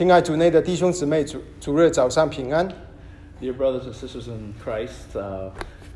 [0.00, 2.66] 亲爱主内的弟兄姊妹，主主日早上平安。
[3.38, 5.50] Dear brothers and sisters in Christ, uh,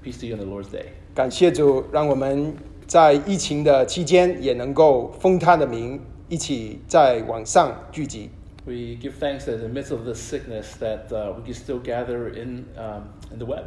[0.04, 0.88] peace to you on the Lord's Day.
[1.14, 2.55] 感谢主，让我们
[2.87, 5.98] 在疫情的期间也能够奉他的名，
[6.29, 8.29] 一起在网上聚集。
[8.66, 12.29] We give thanks that in the midst of this sickness that uh, we can still gather
[12.29, 13.64] in, um, in the web.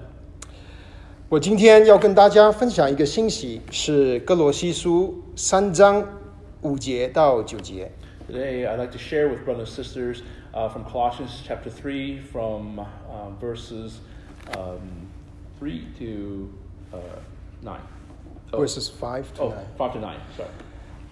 [1.29, 6.07] 我今天要跟大家分享一个信息，是哥罗西书三章
[6.61, 7.91] 五节到九节。
[8.27, 10.21] Today, I'd like to share with brothers and sisters
[10.53, 14.01] uh, from Colossians chapter 3, from uh, verses
[14.57, 15.07] um,
[15.59, 16.53] 3 to
[16.93, 16.97] uh,
[17.61, 17.79] 9.
[18.51, 19.65] Oh, verses 5 to oh, 9.
[19.77, 20.49] 5 to 9, sorry.
[20.49, 20.53] Uh,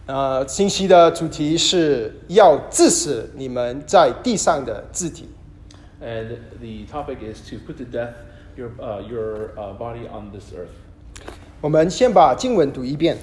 [0.07, 5.29] 呃，信息的主题是要治死你们在地上的肢体。
[6.01, 8.13] And the topic is to put to death
[8.57, 10.75] your uh, your uh, body on this earth.
[11.61, 13.17] 我们先把经文读一遍。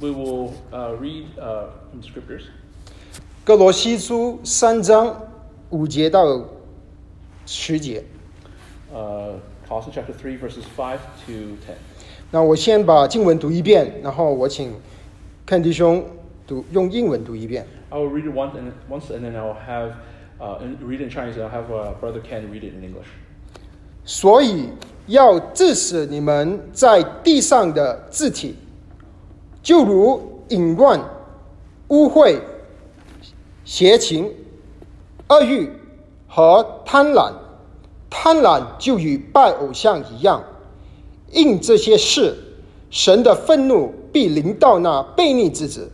[0.00, 2.42] We will read from scriptures.
[3.48, 5.22] 哥罗西书》三章
[5.70, 6.38] 五节到
[7.46, 8.04] 十节。
[8.92, 11.32] Uh, Colossians chapter three verses five to
[11.66, 11.76] ten
[12.30, 14.74] 那我先把经文读一遍，然后我请
[15.46, 16.04] 看弟兄
[16.46, 17.66] 读用英文读一遍。
[17.88, 19.92] I will read it once and, once, and then I'll have
[20.38, 23.08] uh, read in Chinese, and I'll have uh, Brother Ken read it in English.
[24.04, 24.68] 所以
[25.06, 28.56] 要致使你们在地上的字体，
[29.62, 31.00] 就如淫乱、
[31.88, 32.38] 污秽、
[33.68, 34.32] 邪情、
[35.28, 35.70] 恶欲
[36.26, 37.30] 和贪婪。
[38.08, 40.42] 贪婪就与拜偶像一样，
[41.30, 42.34] 因这些事，
[42.88, 45.92] 神的愤怒必临到那悖逆之子。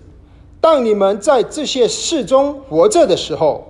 [0.60, 3.64] 当你们在这些事中活着的时候，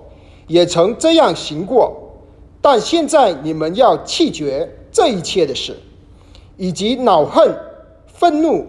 [0.45, 2.13] 也曾这样行过。
[2.61, 5.75] 但现在你们要弃绝这一切的事，
[6.57, 7.57] 以及恼恨、
[8.05, 8.67] 愤怒、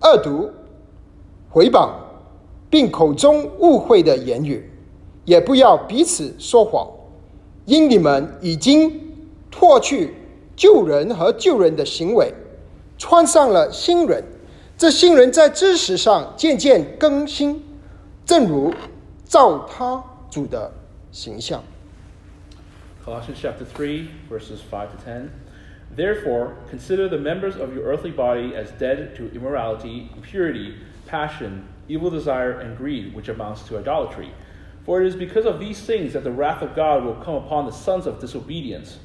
[0.00, 0.52] 恶毒、
[1.50, 1.90] 毁谤，
[2.70, 4.70] 并口中误会的言语，
[5.24, 6.88] 也不要彼此说谎，
[7.66, 8.98] 因你们已经
[9.50, 10.14] 脱去
[10.54, 12.32] 旧人和旧人的行为，
[12.96, 14.22] 穿上了新人。
[14.78, 17.62] 这新人在知识上渐渐更新，
[18.24, 18.72] 正如
[19.26, 20.72] 照他主的
[21.10, 21.62] 形象。
[23.04, 25.30] Colossians chapter 3, verses 5 to 10.
[25.96, 30.74] Therefore, consider the members of your earthly body as dead to immorality, impurity,
[31.06, 34.32] passion, evil desire, and greed, which amounts to idolatry.
[34.84, 37.66] For it is because of these things that the wrath of God will come upon
[37.66, 38.98] the sons of disobedience.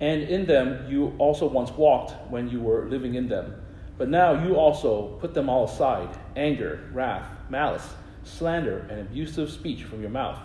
[0.00, 3.54] And in them you also once walked when you were living in them.
[3.98, 7.88] But now you also put them all aside anger, wrath, malice,
[8.24, 10.38] slander, and abusive speech from your mouth.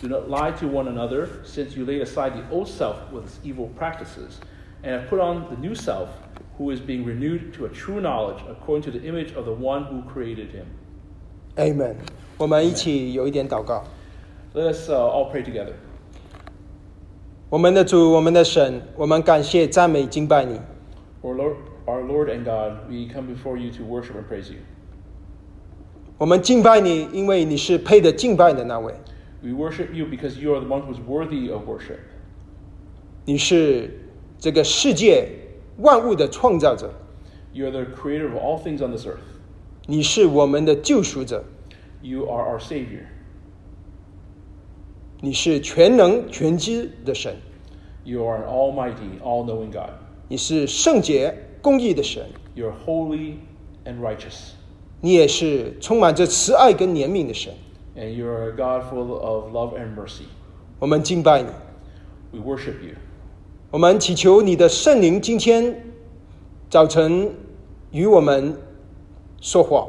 [0.00, 3.38] Do not lie to one another, since you laid aside the old self with its
[3.44, 4.40] evil practices,
[4.82, 6.10] and have put on the new self,
[6.58, 9.84] who is being renewed to a true knowledge according to the image of the one
[9.84, 10.66] who created him.
[11.55, 11.95] Amen。
[12.37, 13.83] 我们一起有一点祷告。
[14.53, 15.73] Let us uh, all pray together.
[17.49, 20.59] 我们的主，我们的神，我们感谢、赞美、敬拜你。
[21.23, 21.55] Our Lord,
[21.85, 24.59] our Lord and God, we come before you to worship and praise you.
[26.17, 28.93] 我们敬拜你，因为你是配得敬拜的那位。
[29.41, 31.99] We worship you because you are the one who is worthy of worship.
[33.25, 33.99] 你是
[34.39, 35.29] 这个世界
[35.77, 36.91] 万物的创造者，
[37.53, 39.30] You are the creator of all things on this earth.
[39.86, 41.44] 你是我们的救赎者
[42.02, 43.06] ，You are our Savior.
[45.20, 47.36] 你是全能全知的神
[48.04, 49.90] ，You are an almighty, all knowing God.
[50.28, 53.34] 你是圣洁公义的神，You are holy
[53.84, 54.52] and righteous.
[55.00, 57.52] 你也是充满着慈爱跟怜悯的神。
[57.96, 60.26] And you are a God full of love and mercy.
[60.78, 61.48] 我们敬拜你
[62.30, 62.94] ，We worship you.
[63.70, 65.92] 我们祈求你的圣灵今天
[66.70, 67.34] 早晨
[67.90, 68.56] 与我们
[69.41, 69.87] 说话。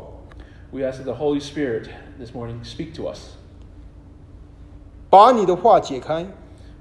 [0.70, 1.88] We ask that the Holy Spirit
[2.18, 3.36] this morning speak to us.
[5.10, 6.26] 把你的话解开，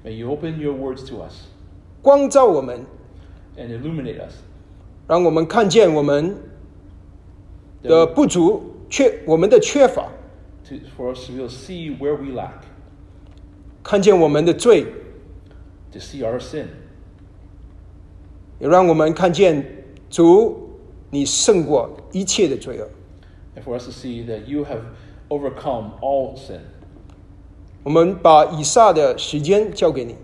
[0.04, 1.46] May you open your words to us
[2.02, 2.84] 光照我们，
[3.56, 4.34] and illuminate us.
[5.06, 6.36] 让我们看见我们
[7.82, 10.08] That 的 we- 不足、缺我们的缺乏，
[10.68, 12.64] to, for us to be able to see where we lack,
[13.82, 14.84] 看见我们的罪，
[15.92, 16.66] to see our sin,
[18.58, 20.61] 也让我们看见主，
[21.13, 22.89] 你胜过一切的罪恶。
[23.55, 24.81] and for us to see that you have
[25.29, 26.61] overcome all sin.
[27.83, 30.15] 我们把以下的时间交给你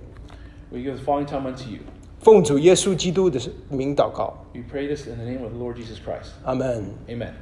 [0.71, 1.79] ，We give the following time unto you.
[2.19, 3.39] 奉主耶稣基督的
[3.69, 6.31] 名祷告，We pray this in the name of the Lord Jesus Christ.
[6.43, 6.85] 阿门。
[7.07, 7.33] Amen.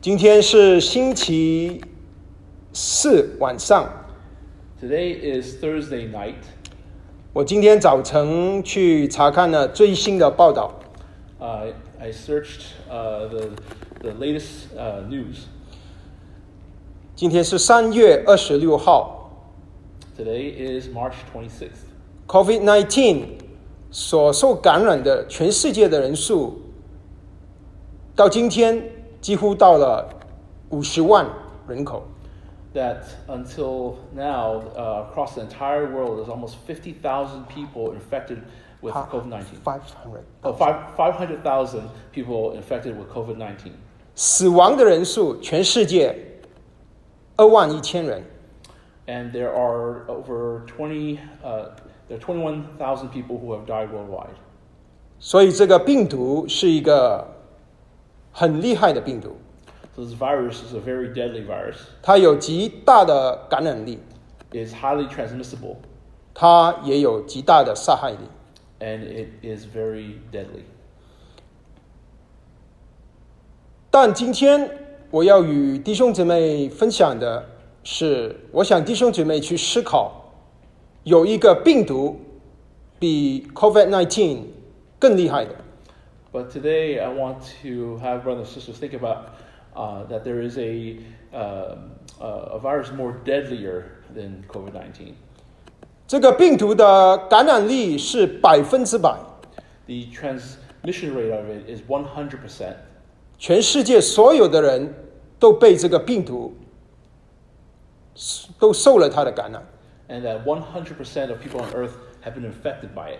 [0.00, 1.82] 今天是星期
[2.72, 3.90] 四晚上
[4.80, 6.34] ，Today is Thursday night.
[7.32, 10.79] 我今天早晨去查看了最新的报道，
[11.39, 13.49] Uh, I searched uh, the,
[14.01, 15.47] the latest uh, news.
[17.15, 19.29] 今天是三月二十六号
[20.17, 21.85] Today is March 26th.
[22.27, 23.25] ，COVID-19
[23.91, 26.61] 所受感染的全世界的人数，
[28.15, 28.81] 到今天
[29.19, 30.09] 几乎到了
[30.69, 31.27] 五十万
[31.67, 32.03] 人口。
[32.73, 38.39] That until now, uh, across the entire world, there's almost 50,000 people infected
[38.81, 39.59] with COVID 19.
[39.63, 41.81] Five hundred， Oh, five- 500,000
[42.13, 43.71] people infected with COVID 19.
[44.15, 46.15] 死亡的人数全世界
[47.35, 48.23] 二万一千人。
[49.07, 51.69] And there are over 20, uh,
[52.09, 54.35] there are 21,000 people who have died worldwide.
[55.19, 57.25] 所以这个病毒是一个
[58.31, 59.37] 很厉害的病毒，
[59.95, 61.75] So this virus is a very deadly virus.
[62.01, 63.99] 它有极大的感染力，
[64.51, 65.77] It is highly transmissible,
[66.33, 68.17] 它也有极大的杀害力。
[68.79, 70.63] and it is very deadly.
[73.89, 74.69] 但今天
[75.11, 77.45] 我要与弟兄姊妹分享的
[77.83, 80.33] 是，我想弟兄姊妹去思考，
[81.03, 82.19] 有一个病毒
[82.99, 84.41] 比 COVID-19
[84.99, 85.55] 更厉害的，
[86.33, 89.29] But today, I want to have brothers and sisters think about
[89.73, 90.97] uh, that there is a,
[91.31, 95.13] um uh, a virus more deadlier than COVID 19.
[96.09, 99.17] 这个病毒的感染力是百分之百，
[99.87, 102.73] The transmission rate of it is 100%.
[103.37, 104.93] 全世界所有的人
[105.39, 106.55] 都被这个病毒
[108.59, 109.61] 都受了它的感染。
[110.07, 111.93] and that 100% of people on earth
[112.23, 113.19] have been infected by it,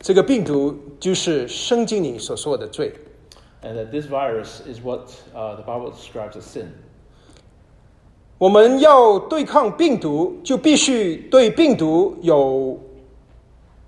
[0.00, 2.92] 这个病毒就是圣经里所说的罪。
[3.62, 6.66] and that this virus is what uh, the Bible describes as sin.
[8.39, 12.79] 我们要对抗病毒，就必须对病毒有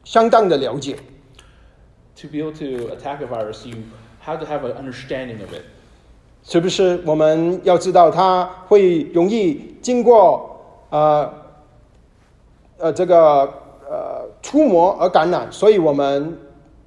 [0.04, 0.98] 相当的了解。
[2.18, 3.78] To be able to attack a virus, you
[4.26, 5.64] have to have an understanding of it.
[6.44, 7.02] 是不是？
[7.06, 10.60] 我们要知道它会容易经过
[10.90, 11.34] 呃
[12.78, 13.44] 呃这个
[13.90, 16.38] 呃触摸而感染，所以我们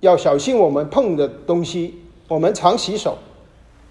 [0.01, 1.95] 要小心我们碰的东西，
[2.29, 3.17] 我们常洗手。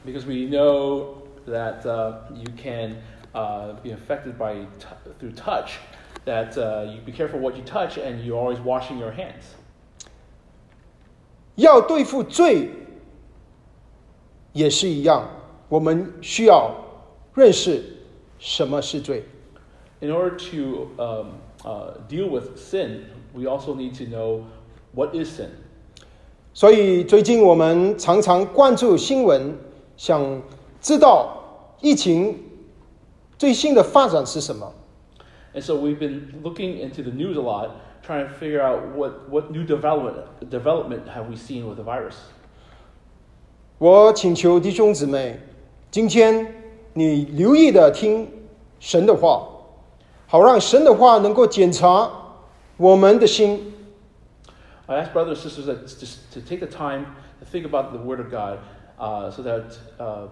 [0.06, 1.06] Because we know
[1.48, 2.98] that uh, you can
[3.35, 4.87] uh, be infected by t-
[5.19, 5.79] through touch,
[6.25, 9.55] that uh, you be careful what you touch, and you're always washing your hands.
[11.57, 12.71] 要对付罪
[14.53, 15.29] 也是一样，
[15.69, 16.75] 我们需要
[17.35, 17.83] 认识
[18.39, 19.25] 什么是罪。
[20.01, 21.27] In order to um,
[21.65, 23.01] uh, deal with sin,
[23.35, 24.45] we also need to know
[24.95, 25.49] what is sin.
[26.55, 29.57] 所以最近我们常常关注新闻，
[29.97, 30.43] 想
[30.81, 32.41] 知道疫情
[33.43, 34.73] 最新的发展是什么。
[35.55, 37.71] And so we've been looking into the news a lot,
[38.03, 42.15] trying to figure out what, what new development, development have we seen with the virus.
[43.79, 45.41] 我请求弟兄姊妹，
[45.91, 46.55] 今天
[46.95, 48.29] 你留意的听
[48.81, 49.49] 神的话，
[50.27, 52.11] 好让神的话能够检查
[52.77, 53.73] 我们的心，
[54.87, 57.07] I ask brothers and sisters that just to take the time
[57.41, 58.59] to think about the Word of God
[58.99, 60.29] uh, so that um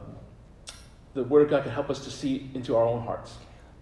[1.14, 3.32] the Word of God can help us to see into our own hearts,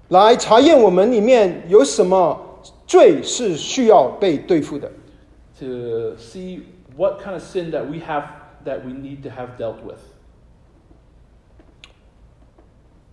[0.09, 4.91] 来查验我们里面有什么罪是需要被对付的。
[5.59, 6.61] to see
[6.95, 8.23] what kind of sin that we have
[8.65, 9.99] that we need to have dealt with.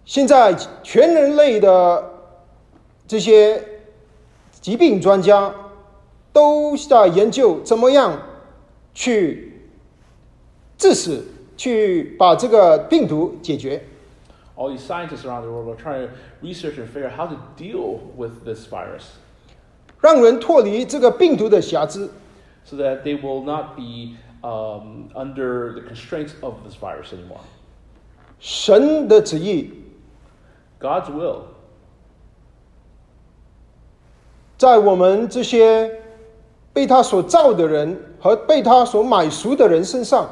[0.05, 2.12] 现在全人类的
[3.09, 3.62] 这些
[4.61, 5.52] 疾病专家
[6.33, 8.23] 都在研究怎么样
[8.95, 9.52] 去
[10.79, 11.25] 致死，
[11.57, 13.83] 去把这个病毒解决。
[14.56, 18.00] All these scientists around the world are trying to research and figure out how to deal
[18.15, 19.15] with this virus
[20.01, 22.10] 让人脱离这个病毒的辖制，
[22.65, 27.41] so that they will not be um, under the constraints of this virus anymore.
[28.39, 29.72] 神的旨意
[30.80, 31.44] God's will
[34.58, 36.01] 在我们这些
[36.74, 40.30] 被他所造的人和被他所买赎的人身上，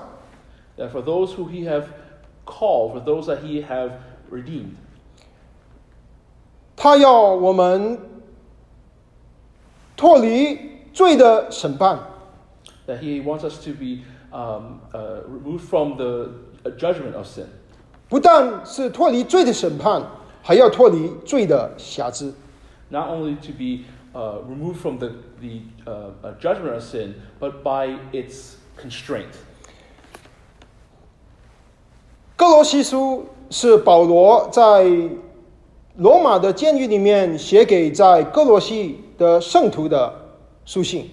[0.78, 1.86] that for those who He have
[2.46, 3.92] called, for those that He have
[4.32, 4.76] redeemed,
[6.76, 8.00] 他要我们
[9.98, 10.58] 脱离
[10.94, 12.00] 罪的审判。
[12.88, 16.32] that He wants us to be um, uh, removed from the
[16.64, 17.46] uh, judgment of sin.
[18.08, 20.04] 不但是脱离罪的审判，
[20.42, 22.34] 还要脱离罪的辖制。
[22.90, 27.62] not only to be uh, removed from the, the uh, uh, judgment of sin, but
[27.62, 29.30] by its constraint.
[32.37, 34.85] 哥罗西书是保罗在
[35.97, 40.13] 罗马的监狱里面写给在哥罗西的圣徒的
[40.65, 41.09] 书信。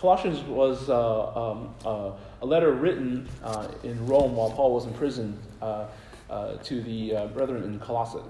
[0.00, 2.10] Colossians was uh, um, uh,
[2.40, 5.84] a letter written uh, in Rome while Paul was in prison uh,
[6.28, 8.22] uh, to the uh, brethren in Colossae.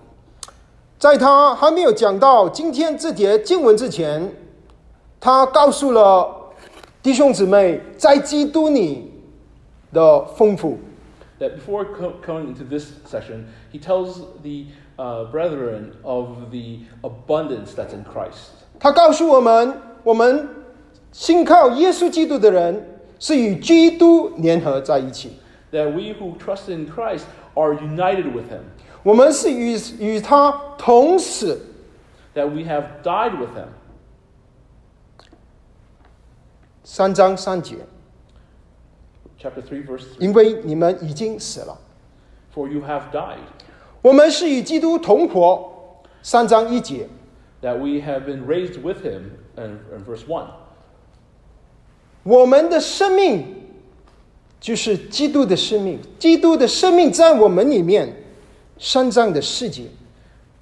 [0.99, 4.35] 在他还没有讲到今天这节经文之前，
[5.21, 6.51] 他告诉了
[7.03, 9.11] 弟兄姊妹在基督里
[9.93, 10.79] 的丰富。
[11.42, 14.66] That before co- coming into this session, he tells the
[14.98, 18.66] uh, brethren of the abundance that's in Christ.
[18.80, 20.50] 他告诉我们，我们
[21.12, 25.34] 信靠耶稣基督的人是与基督联合在一起，
[25.72, 28.62] That we who trust in Christ are united with him.
[29.04, 31.62] 我们是与与他同死。
[32.34, 33.68] That we have died with him.
[36.84, 37.78] 三章三节，
[39.42, 40.20] Chapter 3, verse 3.
[40.20, 41.78] 因为你们已经死了，
[42.54, 43.38] For you have died.
[44.02, 45.74] 我们是与基督同活。
[46.24, 47.08] 三章一节，
[47.62, 49.32] That we have been raised with him.
[49.56, 50.48] And, and verse 1.
[52.24, 53.68] 我们的生命
[54.60, 58.24] 就是基督的生命，基督的生命在我们里面。
[58.80, 59.86] 三章的世界，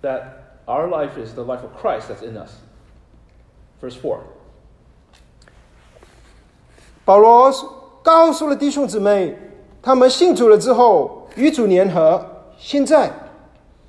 [0.02, 0.24] That
[0.68, 2.52] our life is the life of Christ that's in us.
[3.82, 4.20] Verse 4.
[7.04, 7.52] 保罗
[8.03, 9.37] 告诉了弟兄姊妹，
[9.83, 12.25] 他们信主了之后与主联合。
[12.59, 13.11] 现在，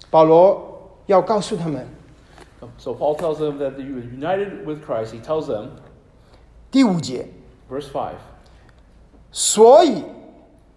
[0.09, 1.85] 保罗要告诉他们
[2.77, 5.13] ，So Paul tells them that you are united with Christ.
[5.13, 5.67] He tells them,
[6.71, 7.27] 第五节
[7.69, 8.15] ，verse five
[9.31, 10.03] 所以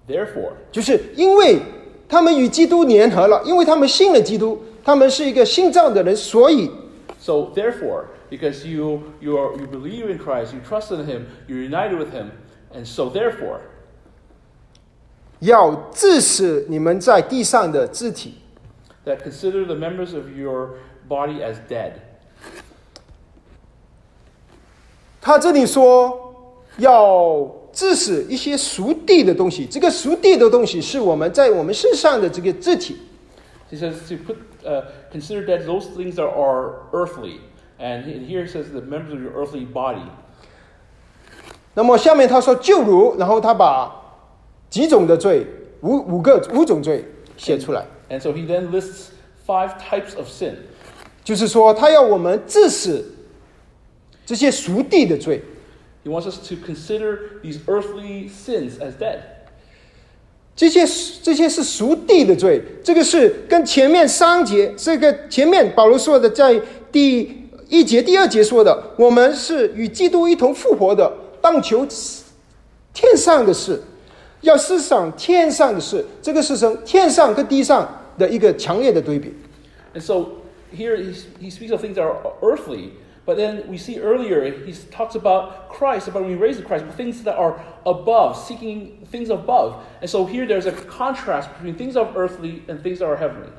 [0.09, 1.61] therefore, 就是因为
[2.09, 6.71] 他们与基督联合了，因为他们信了基督，他们是一个信造的人，所以
[7.19, 11.63] so therefore, because you you are you believe in Christ, you trust in Him, you're
[11.63, 12.31] united with Him,
[12.74, 13.60] and so therefore,
[15.40, 18.36] 要致死你们在地上的肢体。
[19.06, 20.76] that consider the members of your
[21.08, 21.94] body as dead.
[25.22, 32.98] 他这里说要致死一些属地的东西，这个属地的东西是我们在我们身上的这个肢体。
[33.72, 37.40] He says to put uh, consider dead those things that are earthly,
[37.80, 40.10] and he- here he says the members of your earthly body.
[41.75, 43.93] 那么下面他说就如，然后他把
[44.71, 45.47] 几种的罪，
[45.81, 47.05] 五五个五种罪
[47.37, 49.09] 写出来，And so he then lists
[49.47, 50.55] five types of sin.
[51.25, 53.15] 就是说他要我们致死
[54.25, 55.43] 这些属地的罪。
[56.05, 59.21] He wants us to consider these earthly sins as dead.
[60.55, 60.87] 这些
[61.23, 66.61] 这些是属地的罪，这个是跟前面三节这个前面保罗说的，在
[66.93, 71.11] 第一节、第二节说的，我们是与基督一同复活的，
[71.44, 71.88] 当求
[72.94, 73.82] 天上的事，
[74.42, 76.06] 要思想天上的事。
[76.22, 79.34] 这个是从天上跟地上的一个强烈的对比。
[79.94, 80.28] And so
[80.76, 82.92] here he, he speaks of things that are earthly,
[83.26, 86.86] but then we see earlier he talks about Christ, about when we raise the Christ,
[86.86, 89.76] but things that are above, seeking things above.
[90.02, 93.50] And so here there's a contrast between things of earthly and things that are heavenly.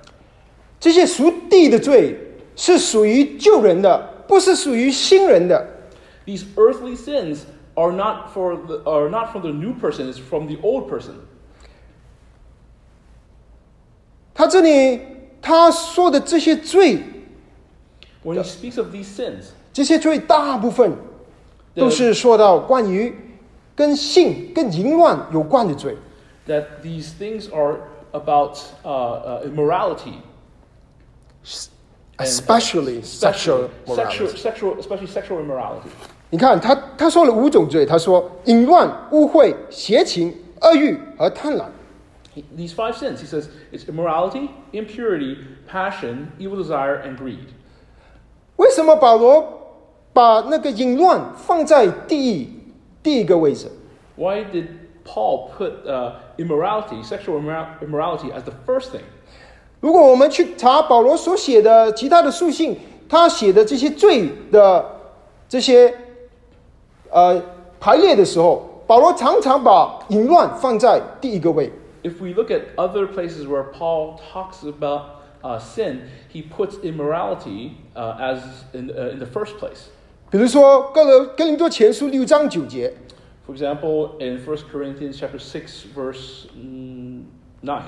[0.79, 2.17] 这些属地的罪
[2.57, 5.67] 是属于旧人的，不是属于新人的。
[6.26, 7.40] These earthly sins
[7.75, 11.14] are not for the, are not from the new person, it's from the old person.
[14.35, 15.00] 他这里
[15.43, 17.02] 他说的这些罪，
[18.25, 20.97] When he speaks of these sins, 这些罪大部分
[21.75, 23.14] 都是说到关于
[23.75, 25.97] 跟性、跟淫乱有关的罪。
[26.47, 27.81] that these things are
[28.12, 30.21] about uh, uh, immorality,
[32.19, 34.37] and especially sexual sexual, morality。
[34.37, 35.90] sexual, especially sexual immorality.
[36.29, 41.65] 你看他他说了五种罪，他说淫乱、污秽、邪情、恶欲和贪婪。
[42.58, 47.48] These five sins, he says, it's immorality, impurity, passion, evil desire, and greed.
[48.58, 49.48] 为什么保罗
[50.12, 52.50] 把那个淫乱放在第一
[53.01, 53.67] 第一个位置
[54.17, 54.67] ？Why did
[55.05, 57.39] Paul put uh, immorality, sexual
[57.82, 59.03] immorality, as the first thing?
[59.79, 62.77] 如果我们去查保罗所写的其他的书信，
[63.08, 64.86] 他写的这些罪的
[65.48, 65.94] 这些
[67.14, 67.43] 呃
[67.79, 71.73] 排列的时候，保罗常常把淫乱放在第一个位。
[72.02, 76.02] If we look at other places where Paul talks about uh, sin,
[76.33, 78.38] he puts immorality uh, as
[78.73, 79.88] in, uh, in the first place.
[80.31, 82.95] 比如说哥罗哥林多前书六章九节，
[83.47, 87.23] For example, in 1 Corinthians chapter 6, verse mm,
[87.62, 87.83] 9,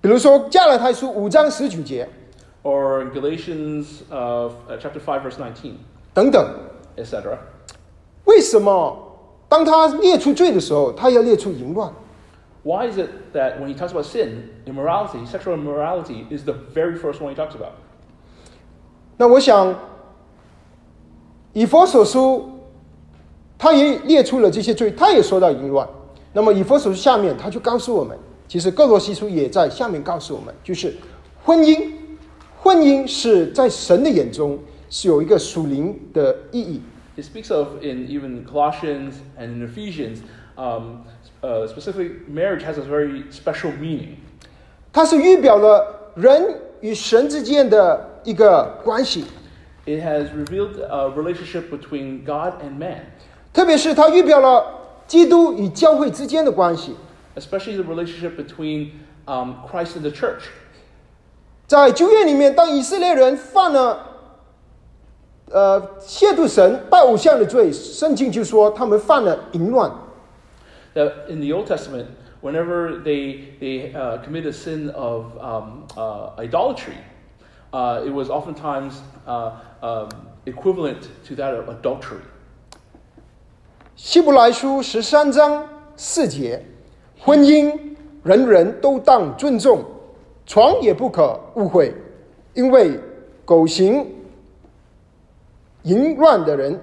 [0.00, 2.08] 比如说加拉太书五章十九节
[2.62, 5.74] or in Galatians uh, uh, chapter 5, verse 19,
[6.14, 6.48] 等等。
[6.96, 7.38] etc.
[8.27, 8.95] 为什么
[9.49, 11.91] 当他列出罪的时候，他要列出淫乱
[12.63, 17.19] ？Why is it that when he talks about sin, immorality, sexual immorality is the very first
[17.21, 17.71] one he talks about?
[19.15, 19.73] 那我想，
[21.53, 22.49] 以佛所书，
[23.57, 25.87] 他也列出了这些罪，他也说到淫乱。
[26.33, 28.17] 那么以佛所书下面，他就告诉我们，
[28.47, 30.93] 其实各罗西书也在下面告诉我们，就是
[31.43, 31.93] 婚姻，
[32.61, 36.81] 婚姻是在神的眼中是有一个属灵的意义。
[37.16, 40.20] It speaks of in even Colossians and in Ephesians,
[40.56, 41.04] um,
[41.42, 44.16] uh, specifically, marriage has a very special meaning.
[44.92, 49.24] 它是预表了人与神之间的一个关系，
[49.84, 53.02] It has revealed a relationship between God and man,
[53.52, 56.96] 特别是它预表了基督与教会之间的关系。
[57.36, 58.92] especially the relationship between
[59.26, 60.44] um, Christ and the church.
[61.66, 64.15] 在旧约里面，当以色列人犯了
[65.51, 69.91] 呃亵渎神、拜偶像的罪，圣经就说他们犯了淫乱。
[70.93, 72.07] That in the Old Testament,
[72.41, 76.97] whenever they, they uh, commit a sin of um, uh, idolatry,
[77.71, 78.93] uh, it was oftentimes
[79.27, 79.51] uh,
[79.81, 80.09] um,
[80.45, 82.21] equivalent to that of adultery.
[83.95, 86.65] 希伯来书十三章四节，
[87.19, 89.83] 婚姻人人都当尊重，
[90.45, 91.93] 床也不可误会，
[92.53, 92.99] 因为
[93.45, 94.05] 苟行
[95.86, 96.80] 淫乱的人，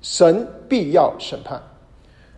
[0.00, 1.62] 神必要审判。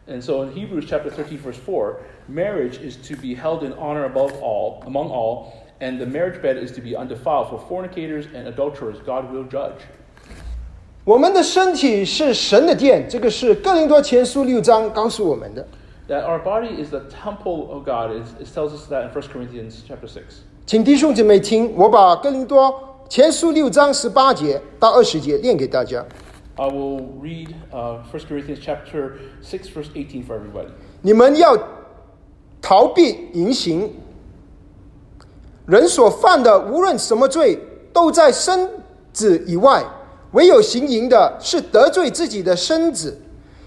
[0.08, 1.96] And so in Hebrews chapter 13, verse 4,
[2.28, 6.56] marriage is to be held in honor above all, among all, and the marriage bed
[6.56, 7.48] is to be undefiled.
[7.50, 9.82] For fornicators and adulterers, God will judge.
[11.04, 15.66] 我们的身体是神的殿，这个是哥林多前书六章告诉我们的。
[16.08, 18.12] That our body is the temple of God.
[18.12, 20.22] It, it tells us that in 1 Corinthians chapter 6.
[20.64, 26.01] 请弟兄姐妹听，我把哥林多 前书六章十八节到二十节念给大家。
[26.55, 30.69] I will read uh, 1 Corinthians chapter 6, verse 18 for everybody.
[31.01, 31.57] 你们要
[32.61, 33.93] 逃避淫行。
[35.65, 37.59] 人所犯的无论什么罪，
[37.91, 38.69] 都在身
[39.11, 39.83] 子以外；
[40.31, 43.19] 唯有行淫的，是得罪自己的身子。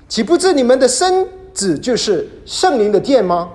[0.08, 3.50] 岂不知你们的身子就是圣灵的殿吗？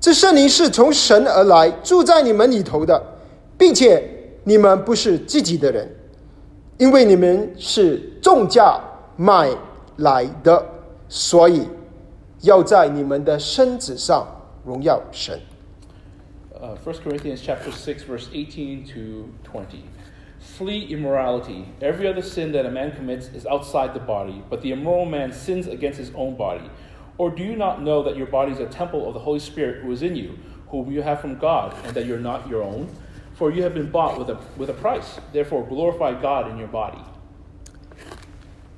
[0.00, 3.18] 这圣灵是从神而来，住在你们里头的，
[3.58, 5.89] 并且你们不是自己的人，
[6.77, 8.79] 因为你们是重价
[9.17, 9.49] 买
[9.97, 10.63] 来的，
[11.07, 11.67] 所以
[12.41, 14.27] 要在你们的身子上
[14.65, 15.39] 荣耀神。
[16.53, 19.83] Uh, 1 Corinthians chapter 6, verse 18 to 20.
[20.39, 21.65] Flee immorality.
[21.81, 25.31] Every other sin that a man commits is outside the body, but the immoral man
[25.31, 26.69] sins against his own body.
[27.17, 29.83] Or do you not know that your body is a temple of the Holy Spirit
[29.83, 30.37] who is in you,
[30.69, 32.87] whom you have from God, and that you're not your own?
[33.39, 35.19] For you have been bought with a, with a price.
[35.33, 36.99] Therefore, glorify God in your body.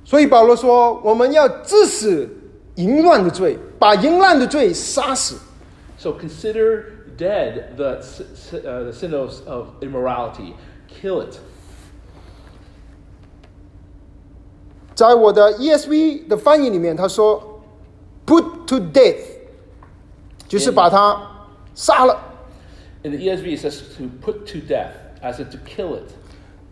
[0.04, 2.28] 所以保罗说，我们要致死
[2.76, 5.36] 淫乱的罪，把淫乱的罪杀死。
[5.98, 6.84] So consider
[7.16, 10.54] dead the, s- s- uh, the sin of, of immorality.
[10.88, 11.38] Kill it.
[14.94, 17.60] 在我的 ESV 的翻译里面，他说
[18.26, 19.16] “put to death”，
[20.48, 21.20] 就是把他
[21.74, 22.18] 杀了。
[23.03, 26.09] In the ESV, it says to put to death, as in to kill it.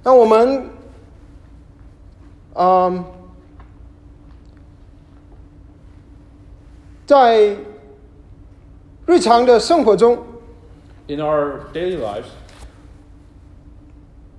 [0.01, 0.63] 那我们，
[2.53, 3.03] 嗯，
[7.05, 7.55] 在
[9.05, 10.17] 日常的生活中
[11.07, 12.29] ，In our daily lives,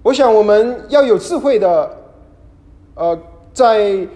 [0.02, 1.94] 我想我们要有智慧的，
[2.94, 3.18] 呃，
[3.52, 4.08] 在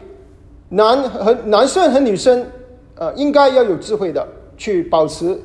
[0.70, 2.46] 男和男生和女生，
[2.94, 5.38] 呃，应该要有智慧的去保持，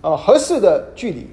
[0.00, 1.26] 呃，合适的距离。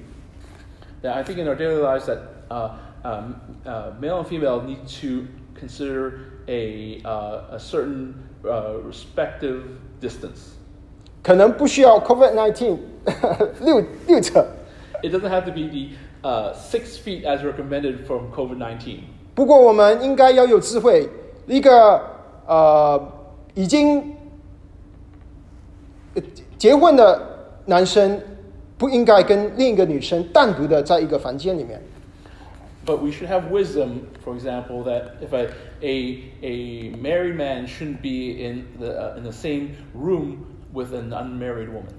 [1.03, 4.87] yeah, I think in our daily lives that uh, um, uh, male and female need
[5.01, 9.63] to consider a, uh, a certain uh, respective
[10.01, 10.53] distance.
[11.23, 12.77] 可能不需要 COVID nineteen
[13.61, 14.45] 六六扯，
[15.01, 15.89] It doesn't have to be the
[16.21, 18.99] uh, six feet as recommended from COVID 19.
[19.33, 21.09] 不过我们应该要有智慧，
[21.47, 22.01] 一个
[22.47, 23.11] 呃
[23.55, 24.15] 已经
[26.13, 26.21] 呃
[26.57, 27.21] 结婚的
[27.65, 28.21] 男生
[28.80, 31.82] 不应该跟另一个女生单独的在一个房间里面。
[32.86, 35.50] But we should have wisdom, for example, that if a,
[35.82, 41.12] a, a married man shouldn't be in the, uh, in the same room with an
[41.12, 41.92] unmarried woman.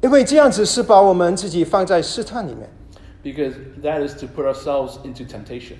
[0.00, 2.70] 因为这样子是把我们自己放在试探里面。
[3.22, 5.74] Because that is to put ourselves into temptation.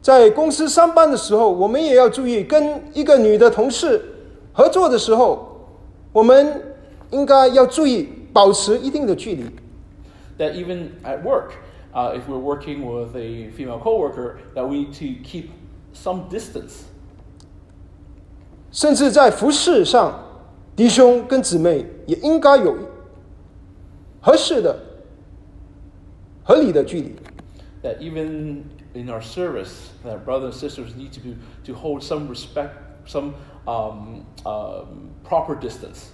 [0.00, 4.00] 在公司上班的时候，我们也要注意，跟一个女的同事
[4.52, 5.66] 合作的时候，
[6.12, 6.71] 我们
[7.11, 9.43] 应该要注意保持一定的距离。
[10.37, 11.53] That even at work,
[11.93, 15.49] uh, if we're working with a female coworker, that we need to keep
[15.93, 16.83] some distance.
[18.71, 20.23] 甚至在服饰上，
[20.75, 22.77] 弟兄跟姊妹也应该有
[24.21, 24.77] 合适的、
[26.43, 27.15] 合理的距离。
[27.81, 32.27] That even in our service, that brothers and sisters need to, be, to hold some
[32.27, 32.71] respect,
[33.07, 33.33] some
[33.65, 36.11] um, um, proper distance.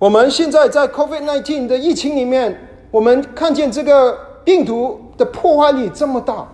[0.00, 2.58] 我们现在在 COVID-19 的疫情里面，
[2.90, 6.48] 我们看见这个病毒的破坏力这么大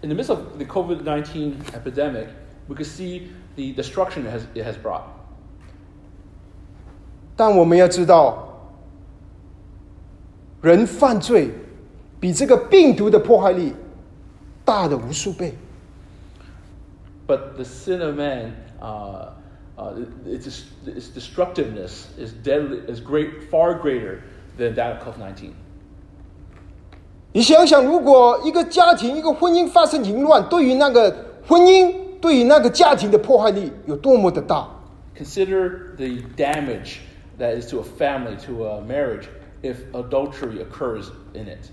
[0.00, 2.28] ，In the midst of the COVID 19 epidemic,
[2.66, 5.02] we could see the destruction it has, it has brought.
[7.36, 8.48] 但我们要知道，
[10.62, 11.50] 人犯罪
[12.18, 13.74] 比这个病毒的破坏力
[14.64, 15.52] 大的无数倍。
[17.26, 19.32] But the sin of man, uh,
[19.77, 19.93] uh,
[20.25, 24.21] its, its destructiveness is deadly, is great, far greater
[24.57, 25.53] than that of COVID 19.
[27.33, 31.15] 你想想，如果一个家庭、一个婚姻发生淫乱，对于那个
[31.47, 34.67] 婚姻、对于那个家庭的破坏力有多么的大？
[35.17, 36.99] Consider the damage
[37.39, 39.25] that is to a family, to a marriage,
[39.63, 41.71] if adultery occurs in it.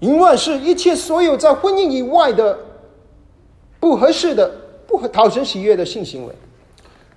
[0.00, 2.58] 淫乱是一切所有在婚姻以外的
[3.80, 4.50] 不合适的、
[4.86, 6.34] 不合讨神喜悦的性行为。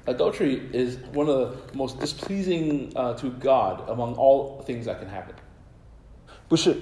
[0.10, 5.10] Adultery is one of the most displeasing uh, to God among all things that can
[5.10, 5.34] happen.
[6.48, 6.78] 不是，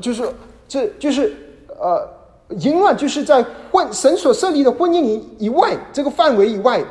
[0.00, 0.22] 就是
[0.68, 1.32] 这就是
[1.68, 2.08] 呃，
[2.50, 6.84] 淫乱就是在婚神所设立的婚姻以以外这个范围以外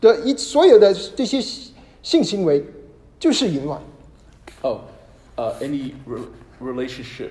[0.00, 1.40] 的一所有的这些
[2.02, 2.64] 性行为，
[3.18, 3.80] 就是淫乱。
[4.60, 4.78] Oh,
[5.36, 6.22] uh, any re-
[6.60, 7.30] relationship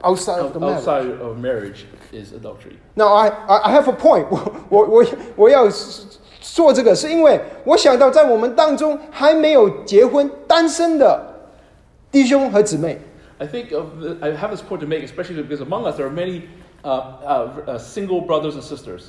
[0.00, 0.80] outside of out- the marriage.
[0.80, 2.76] outside of marriage is adultery.
[2.94, 4.52] Now I I I have a point 我。
[4.68, 5.04] 我我
[5.36, 5.70] 我要
[6.53, 11.17] 说这个，是因为我想到在我们当中还没有结婚单身的
[12.11, 12.99] 弟兄和姊妹
[13.37, 16.11] ，I think of the, I have this point to make, especially because among us there are
[16.11, 16.41] many
[16.83, 19.03] uh, uh, uh, single brothers and sisters.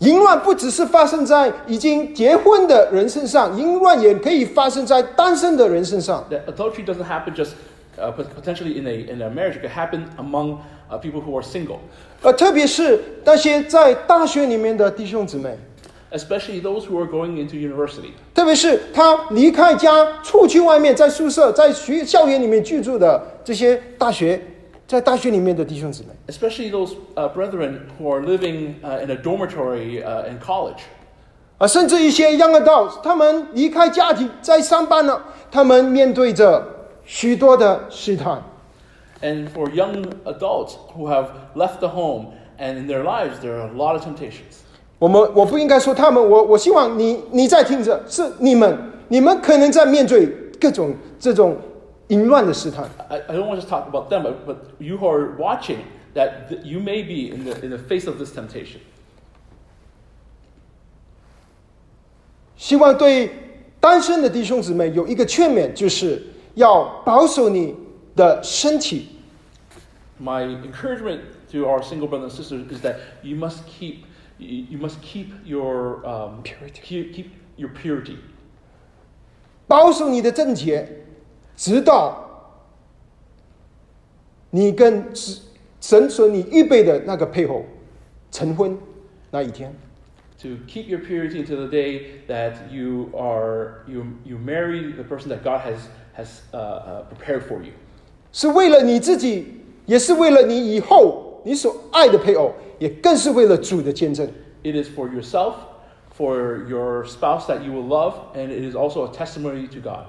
[0.00, 6.22] 淫乱不只是发生在已经结婚的人身上，淫乱也可以发生在单身的人身上。
[6.30, 7.52] That adultery doesn't happen just
[7.98, 10.58] uh, pot- potentially in a, in a marriage, it could happen among
[10.90, 11.78] uh, people who are single,
[12.20, 15.56] 呃，特别是那些在大学里面的弟兄姊妹，
[16.11, 18.11] especially those who are going into university.
[18.33, 24.41] 特别是他离开家出去外面，在宿舍、在学校园里面居住的这些大学，
[24.87, 26.09] 在大学里面的弟兄姊妹。
[26.27, 30.79] Especially those uh, brethren who are living uh, in a dormitory uh, in college.
[31.57, 36.63] 啊，甚至一些 young adults，他们离开家庭在上班了，他们面对着
[37.03, 38.43] 许多的试探。
[39.21, 42.27] And for young adults who have left the home
[42.59, 44.61] and in their lives, there are a lot of temptations.
[45.01, 48.77] 我们我不应该说他们，我我希望你你在听着，是你们，
[49.09, 50.27] 你们可能在面对
[50.59, 51.57] 各种这种
[52.07, 52.89] 淫乱的试探。
[53.09, 55.77] I, I don't want to just talk about them, but, but you who are watching,
[56.15, 58.79] that th- you may be in the, in the face of this temptation.
[62.55, 63.29] 希望对
[63.79, 66.23] 单身的弟兄姊妹有一个劝勉，就是
[66.55, 67.75] 要保守你
[68.15, 69.09] 的身体，
[70.19, 71.19] My encouragement
[71.51, 73.97] to our single brothers and sisters is that you must keep,
[74.41, 76.81] you, you must keep your um, Purity.
[76.81, 78.17] Keep, keep your purity.
[79.67, 80.87] 保守你的贞洁，
[81.55, 82.23] 直到
[84.51, 85.13] 你跟
[85.81, 87.65] 神所你预备的那个配偶
[88.31, 88.77] 成婚
[89.31, 89.73] 那一天。
[90.41, 95.29] To keep your purity until the day that you are you you marry the person
[95.29, 97.71] that God has has uh, uh, prepared for you.
[98.31, 104.27] 是为了你自己，也是为了你以后 你所爱的配偶，也更是为了主的见证。
[104.63, 105.53] It is for yourself,
[106.17, 110.05] for your spouse that you will love, and it is also a testimony to God.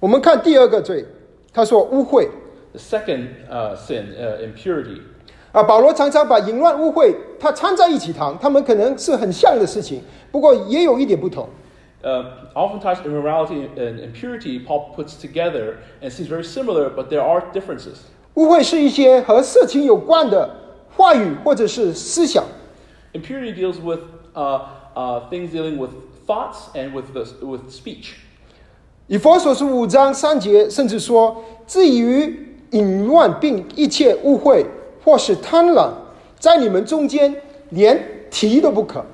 [0.00, 1.04] 我们看第二个罪，
[1.52, 2.28] 他说污秽
[2.72, 5.02] The second uh, sin, uh, impurity.
[5.52, 11.48] 啊，保罗常常把淫乱、污秽，他掺在一起谈，他们可能是很像的事情，不过也有一点不同。
[12.02, 17.44] Uh, oftentimes, immorality and impurity Paul puts together and seems very similar, but there are
[17.52, 17.98] differences.
[18.34, 20.50] 污秽是一些和色情有关的
[20.97, 22.43] 话语或者是思想
[23.13, 23.99] ，Impurity deals with
[24.33, 24.61] uh,
[24.95, 25.91] uh, things dealing with
[26.25, 28.15] thoughts and with the, with speech.
[29.05, 34.65] 以佛所书五章三节，甚至说，至于淫乱并一切误会
[35.03, 35.91] 或是贪婪，
[36.39, 37.33] 在你们中间
[37.69, 39.05] 连提都不可。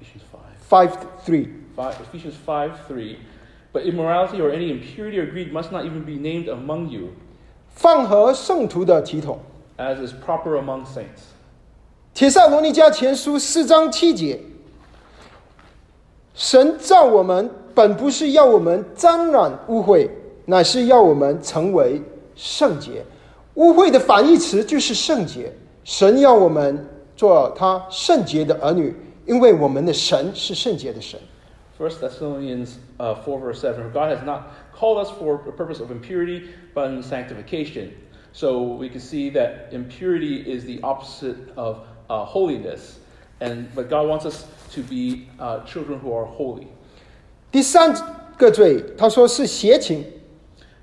[0.00, 0.22] Ephesians
[0.70, 0.88] 5.
[0.88, 0.92] Five
[1.26, 1.48] three。
[1.76, 3.16] Five, Ephesians five three.
[3.72, 7.08] But immorality or any impurity or greed must not even be named among you,
[7.74, 9.40] 放和圣徒的体统。
[9.78, 11.32] as is proper among saints.
[12.12, 14.40] 帖撒罗尼迦前书四章七节，
[16.34, 20.08] 神造我们本不是要我们沾染污秽，
[20.46, 22.00] 乃是要我们成为
[22.36, 23.04] 圣洁。
[23.54, 25.52] 污秽的反义词就是圣洁。
[25.84, 28.94] 神要我们做他圣洁的儿女，
[29.26, 31.18] 因为我们的神是圣洁的神。
[31.78, 36.42] First Thessalonians uh, four verse seven: God has not called us for the purpose of impurity,
[36.72, 37.90] but in sanctification.
[38.33, 42.99] So we can see that impurity is the opposite of uh, holiness.
[43.41, 46.67] And, but God wants us to be uh, children who are holy.
[47.51, 47.93] 第三
[48.37, 50.05] 个罪，他说是邪情。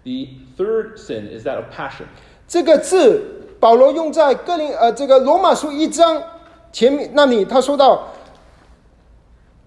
[0.05, 2.07] The third sin is that of passion.
[2.49, 6.23] 这个字保罗用在哥林呃这个罗马书一章
[6.73, 8.13] 前面那里，他说到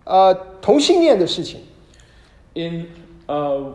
[0.03, 1.61] 呃同性恋的事情。
[2.55, 2.87] In
[3.27, 3.71] uh,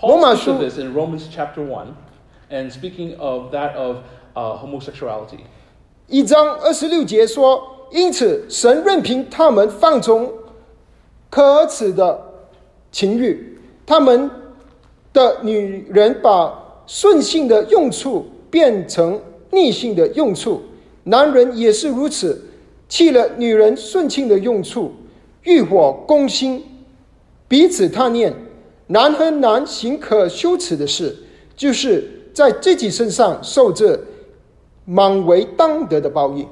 [0.00, 1.94] Roma Paul speaks su- of this in Romans chapter one,
[2.49, 3.97] And speaking of that of
[4.35, 5.39] uh, homosexuality.
[6.07, 10.31] 一章二十六节说：“因此，神任凭他们放纵
[11.29, 12.19] 可耻的
[12.91, 14.29] 情欲，他们
[15.11, 19.19] 的女人把顺性的用处变成
[19.51, 20.61] 逆性的用处，
[21.03, 22.49] 男人也是如此，
[22.87, 24.93] 弃了女人顺性的用处，
[25.43, 26.63] 欲火攻心，
[27.47, 28.33] 彼此贪恋。
[28.87, 31.13] 男和男行可羞耻的事，
[31.57, 33.98] 就是在自己身上受这
[34.84, 36.48] 满为当得的报应。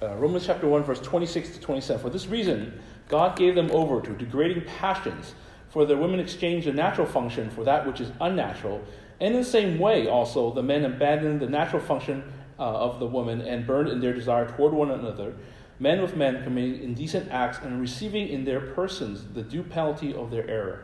[0.00, 1.98] Uh, Romans chapter 1, verse 26 to 27.
[1.98, 2.72] For this reason,
[3.08, 5.34] God gave them over to degrading passions,
[5.70, 8.80] for their women exchanged the natural function for that which is unnatural.
[9.20, 12.22] And in the same way, also, the men abandoned the natural function
[12.58, 15.32] uh, of the woman and burned in their desire toward one another,
[15.78, 20.30] men with men committing indecent acts and receiving in their persons the due penalty of
[20.30, 20.80] their error.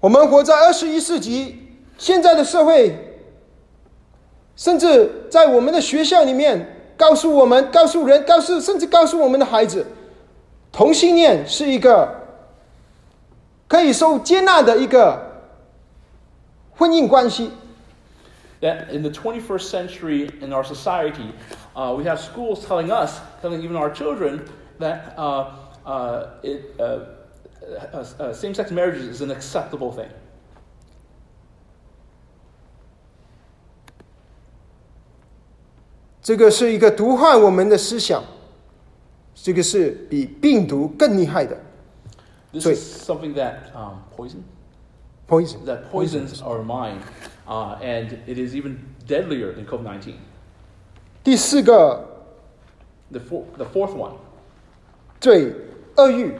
[0.00, 1.63] 我们活在二十一世纪，
[1.97, 2.95] 现在的社会，
[4.55, 9.85] 甚至在我们的学校里面，告诉我们、告诉人、告诉甚至告诉我们的孩子，
[10.71, 12.21] 同性恋是一个
[13.67, 15.43] 可以受接纳的一个
[16.77, 17.51] 婚姻关系。
[18.61, 21.31] that in the 21st century in our society,
[21.75, 24.41] uh, we have schools telling us, telling even our children,
[24.79, 25.51] that uh,
[25.85, 26.99] uh, it, uh,
[27.93, 30.09] uh, uh, same-sex marriages is an acceptable thing.
[36.25, 38.23] 这个是一个毒害我们的思想，
[39.35, 41.55] 这个是比病毒更厉害的
[42.51, 44.41] This is something that um, poison
[45.27, 47.01] poison that poisons our mind,
[47.45, 50.15] uh, and it is even deadlier than COVID-19.
[51.23, 52.03] 第四个
[53.11, 54.13] The, four, the fourth one
[55.19, 55.53] 对
[55.95, 56.33] 恶欲，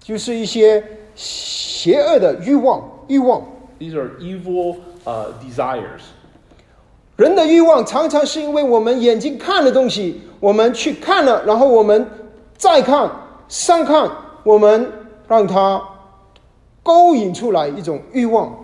[0.00, 3.46] 就是一些邪恶的欲望，欲望。
[3.78, 6.00] these are evil uh, desires.
[7.17, 12.07] 人的欲望常常是因为我们眼睛看的东西，我们去看了，然后我们
[12.57, 13.09] 再看、
[13.47, 14.09] 上看，
[14.43, 14.91] 我们
[15.27, 15.81] 让它
[16.81, 18.55] 勾引出来一种欲望。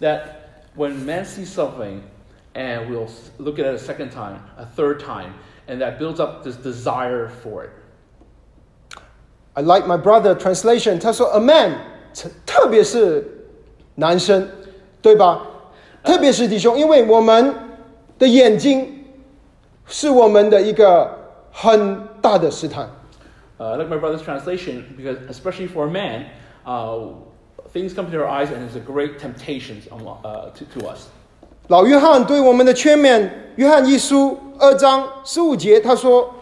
[0.00, 0.20] that
[0.76, 2.00] when man sees something
[2.54, 5.32] and we'll s- look at it a second time, a third time,
[5.66, 7.70] and that builds up this desire for it.
[9.54, 11.72] I like my brother translation，他说 a man，
[12.46, 13.24] 特别是
[13.96, 14.48] 男生，
[15.02, 15.42] 对吧？
[16.03, 17.55] 特别是弟兄，因为我们
[18.19, 19.05] 的眼睛
[19.87, 21.09] 是我们的一个
[21.51, 22.89] 很大的试探。
[23.57, 26.25] Uh, I like my brother's translation because, especially for a man,
[26.65, 27.11] uh,
[27.71, 31.07] things come to our eyes and it's a great temptation uh, to, to us.
[31.67, 36.33] 老约翰对我们的劝勉，约翰一书二章十五节，他说：“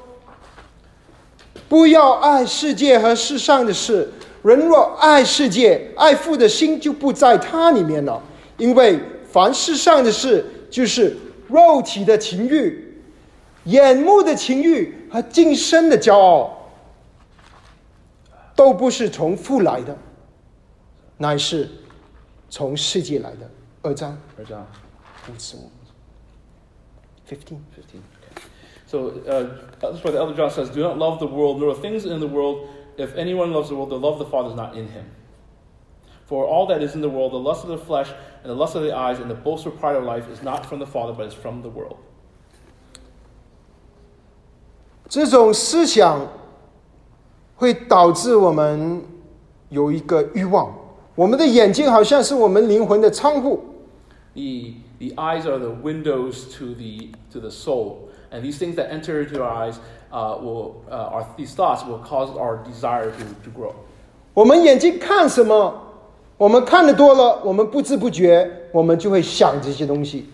[1.69, 8.19] 不要爱世界和世上的事，人若爱世界，爱父的心就不在他里面了。
[8.57, 8.99] 因为
[9.31, 11.15] 凡世上的事，就是
[11.47, 13.01] 肉体的情欲、
[13.65, 16.69] 眼目的情欲和今生的骄傲，
[18.55, 19.97] 都不是从父来的，
[21.17, 21.69] 乃是
[22.49, 23.49] 从世界来的。”
[23.83, 24.63] 二章 Right, John?
[25.27, 25.71] 五十五
[27.27, 28.01] ，fifteen，fifteen
[28.85, 29.47] So uh,
[29.79, 32.19] that's why the elder John says, "Do not love the world nor the things in
[32.19, 32.67] the world.
[32.97, 35.05] If anyone loves the world, the love of the Father is not in him.
[36.30, 38.08] For all that is in the world, the lust of the flesh
[38.42, 40.80] and the lust of the eyes and the boastful pride of life, is not from
[40.80, 41.96] the Father, but is from the world."
[45.08, 46.26] 这种思想
[47.54, 49.04] 会导致我们
[49.68, 50.74] 有一个欲望，
[51.14, 53.60] 我们的眼睛好像是我们灵魂的窗户，
[54.34, 58.08] The, the eyes are the windows to the, to the soul.
[58.32, 59.78] And these things that enter into our eyes,
[60.10, 63.72] uh, will, uh, our, these thoughts will cause our desire to, to grow.
[64.34, 65.72] 我们眼睛看什么，
[66.41, 70.25] 我们看的多了，我们不知不觉我们就会想这些东西。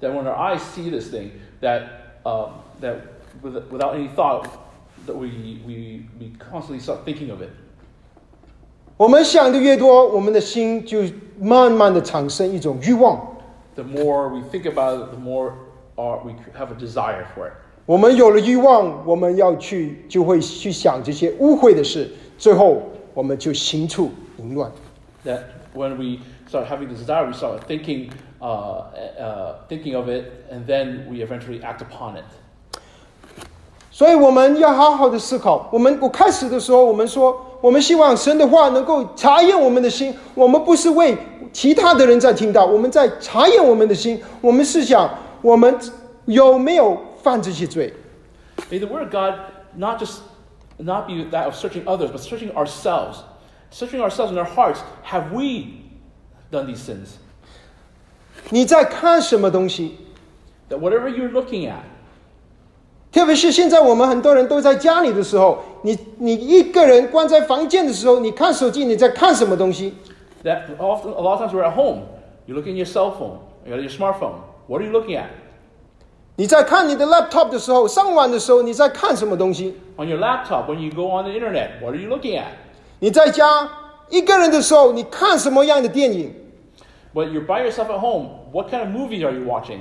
[0.00, 1.82] That when our eyes see this thing, that,
[2.22, 2.50] um,
[2.80, 2.94] that
[3.42, 4.46] with, without any thought,
[5.08, 7.48] that we, we, we constantly start thinking of it.
[8.96, 11.00] 我们想的越多，我们的心就
[11.40, 13.18] 慢慢的产生一种欲望。
[13.74, 15.54] The more we think about it, the more
[15.96, 17.54] our, we have a desire for it.
[17.86, 22.80] 我们有了欲望，我们要去就会去想这些污秽的事，最后
[23.14, 24.70] 我们就行处淫乱。
[25.24, 25.40] That
[25.75, 28.83] when we start having this desire, we start thinking, uh,
[29.19, 32.25] uh, thinking of it, and then we eventually act upon it.
[33.91, 35.69] 所以我们要好好的思考。
[35.71, 40.15] 我们我开始的时候，我们说，我们希望神的话能够查验我们的心。
[40.33, 41.15] 我们不是为
[41.51, 44.21] 其他的人在听到，我们在查验我们的心。
[44.39, 45.09] 我们是想，
[45.41, 45.77] 我们
[46.25, 47.93] 有没有犯这些罪？
[48.71, 49.33] May the Word of God
[49.75, 50.19] not just
[50.77, 53.17] not be that of searching others, but searching ourselves.
[53.75, 54.79] Searching ourselves in our hearts.
[55.03, 55.67] Have we
[56.51, 57.17] done these sins?
[58.49, 59.97] 你在看什么东西？
[60.69, 61.83] That whatever you're looking at,
[63.11, 69.93] 特别是现在我们很多人都在家里的时候，你你一个人关在房间的时候，你看手机，你在看什么东西？
[70.43, 72.03] that often a lot of times we're at home.
[72.47, 74.35] You're looking at your cell phone, you got your smartphone.
[74.67, 75.27] What are you looking at?
[76.35, 79.75] 你在看你的 laptop 的时候，上网的时候，你在看什么东西？
[79.97, 82.47] On your laptop, when you go on the internet, what are you looking at?
[82.98, 83.68] 你在家
[84.08, 86.34] 一个人的时候，你看什么样的电影
[87.14, 88.28] ？But you're by yourself at home.
[88.52, 89.80] What kind of movies are you watching?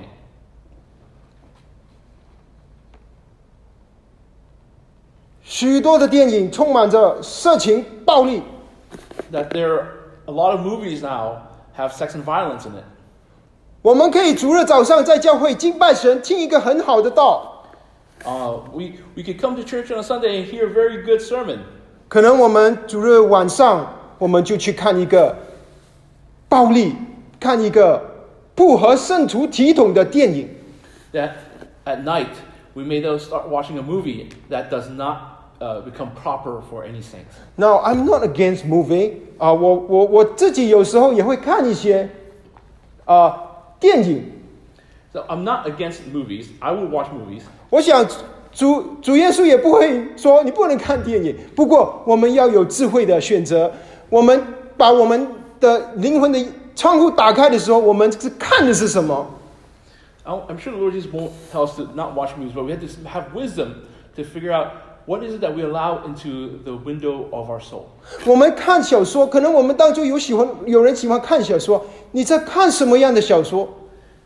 [9.32, 9.88] That there are
[10.28, 11.44] a lot of movies now
[11.78, 12.84] have sex and violence in it.
[13.82, 17.64] 我们可以主日早上在教会敬拜神，听一个很好的道。
[18.24, 21.60] Uh, we we could come to church on a Sunday and hear a very good sermon.
[22.09, 23.87] 可能我们主日晚上，
[24.19, 25.37] 我们就去看一个
[26.49, 26.95] 暴力，
[27.39, 28.03] 看一个
[28.55, 30.49] 不合圣徒体统的电影。
[31.13, 31.31] That
[31.85, 32.29] at night
[32.75, 35.17] we may though start watching a movie that does not
[35.61, 37.35] uh, become proper for any saints.
[37.57, 42.11] Now I'm not against movie 啊、我我我自己有时候也会看一些
[43.05, 43.35] 啊、
[43.79, 44.33] 电影。
[45.13, 46.47] So I'm not against movies.
[46.61, 47.43] I will watch movies.
[47.71, 48.07] 我想
[48.55, 53.71] 主主耶稣也不会说你不能看电影，不过我们要有智慧的选择。
[54.09, 54.43] 我们
[54.77, 55.27] 把我们
[55.61, 59.27] 的灵魂的窗户打开的时候，我们是看的是什么？
[60.25, 62.73] I'm I'm sure the Lord Jesus won't tell us to not watch movies, but we
[62.73, 63.87] have to have wisdom
[64.17, 64.69] to figure out
[65.07, 67.85] what is it that we allow into the window of our soul.
[68.27, 73.69] 我们看小说，可能我们当中有喜欢有人喜欢看小说，你在看什么样的小说？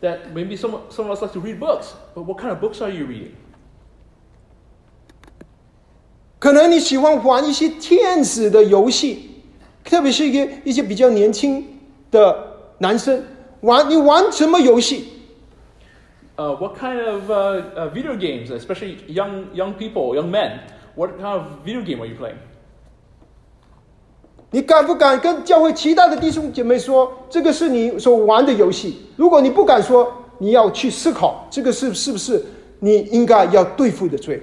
[0.01, 2.81] That maybe some, some of us like to read books, but what kind of books
[2.81, 3.31] are you reading?
[6.40, 9.30] 可能你喜欢玩一些天使的游戏，
[9.84, 11.62] 特别是一些一些比较年轻
[12.10, 12.34] 的
[12.78, 13.22] 男生
[13.60, 15.04] 玩，你玩什么游戏
[16.36, 20.60] ？Uh, what kind of uh, uh, video games, especially young, young people, young men,
[20.96, 22.38] what kind of video game are you playing?
[24.50, 29.02] 你敢不敢跟教会其他的弟兄姐妹说，这个是你所玩的游戏？
[29.16, 32.42] 如果你不敢说，你要去思考，这个是是不是
[32.78, 34.42] 你应该要对付的罪？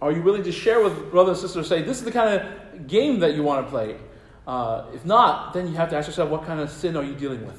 [0.00, 2.86] Are you willing to share with brothers and sisters, say, this is the kind of
[2.86, 3.96] game that you want to play?
[4.46, 7.14] Uh, if not, then you have to ask yourself, what kind of sin are you
[7.14, 7.56] dealing with?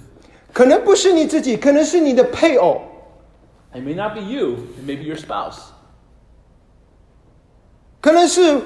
[0.54, 2.82] 可能不是你自己，可能是你的配偶，
[3.74, 5.72] It may not be you, it may be your spouse.
[8.00, 8.62] 可能是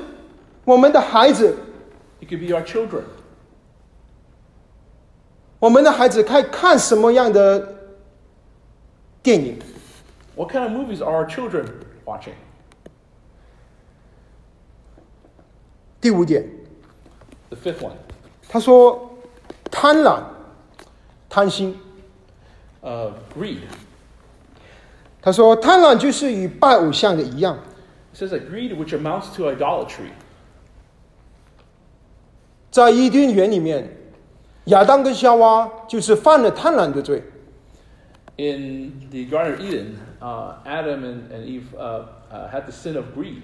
[0.65, 1.57] 我们的孩子。
[2.19, 3.03] It could be our children.
[5.59, 7.75] 我们的孩子该看什么样的
[9.23, 9.57] 电影？
[10.35, 11.65] What kind of movies are our children
[12.05, 12.35] watching?
[16.03, 16.45] 第五点，
[17.49, 17.93] The fifth one,
[18.47, 19.17] 他说
[19.69, 20.23] 贪婪、
[21.29, 21.77] 贪心。
[22.81, 23.59] uh, greed.
[25.21, 27.59] 他说贪婪就是与拜偶像的一样。
[28.13, 30.11] It says that greed, which amounts to idolatry.
[32.71, 33.97] 在伊甸园里面，
[34.65, 37.23] 亚当跟夏娃就是犯了贪婪的罪。
[38.37, 42.95] In the Garden of Eden, uh, Adam and, and Eve uh, uh, had the sin
[42.95, 43.41] of greed.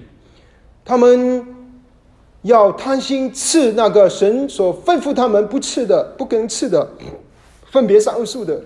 [0.86, 1.59] 他们
[2.43, 6.89] 要贪心吃那个神所吩咐他们不吃的、不跟吃的，
[7.71, 8.63] 分别善恶树的，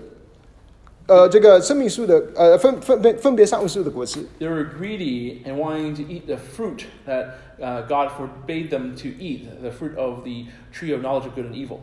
[1.07, 4.25] 呃，这个生命树的，呃，分分分分别善恶树的果子。
[4.39, 7.27] They were greedy and wanting to eat the fruit that
[7.59, 11.47] uh, God forbade them to eat, the fruit of the tree of knowledge of good
[11.47, 11.79] and evil.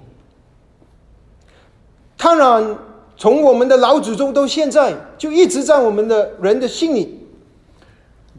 [2.17, 2.79] 贪婪
[3.17, 7.19] 从我们的老祖宗到现在，就一直在我们的人的心里。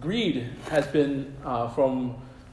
[0.02, 2.12] Greed has been uh, from,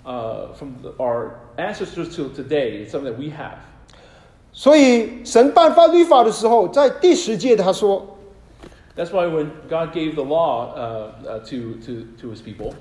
[0.10, 2.84] uh, from the, our ancestors till today.
[2.84, 3.58] It's something that we have.
[4.54, 8.18] 所以神颁发律法的时候，在第十诫他说
[8.96, 12.74] That's why when God gave the law uh, uh, to, to, to his people,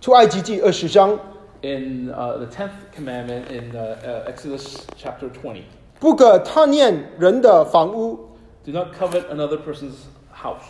[0.00, 1.18] 出埃及记二十章，
[1.62, 5.62] in uh, the 10th commandment in uh, uh, Exodus chapter 20,
[5.98, 8.16] 不可贪念人的房屋，
[8.64, 10.62] do not covet another person's house.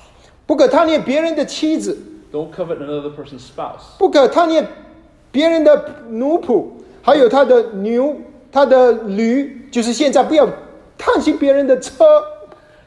[0.46, 1.98] 不可贪念别人的妻子，
[2.32, 3.98] Don't covet another person's spouse.
[3.98, 4.66] 不可贪念
[5.30, 6.66] 别人的奴仆，
[7.02, 8.16] 还有他的牛、
[8.50, 10.48] 他的驴，就是现在不要
[10.96, 12.04] 贪心别人的车。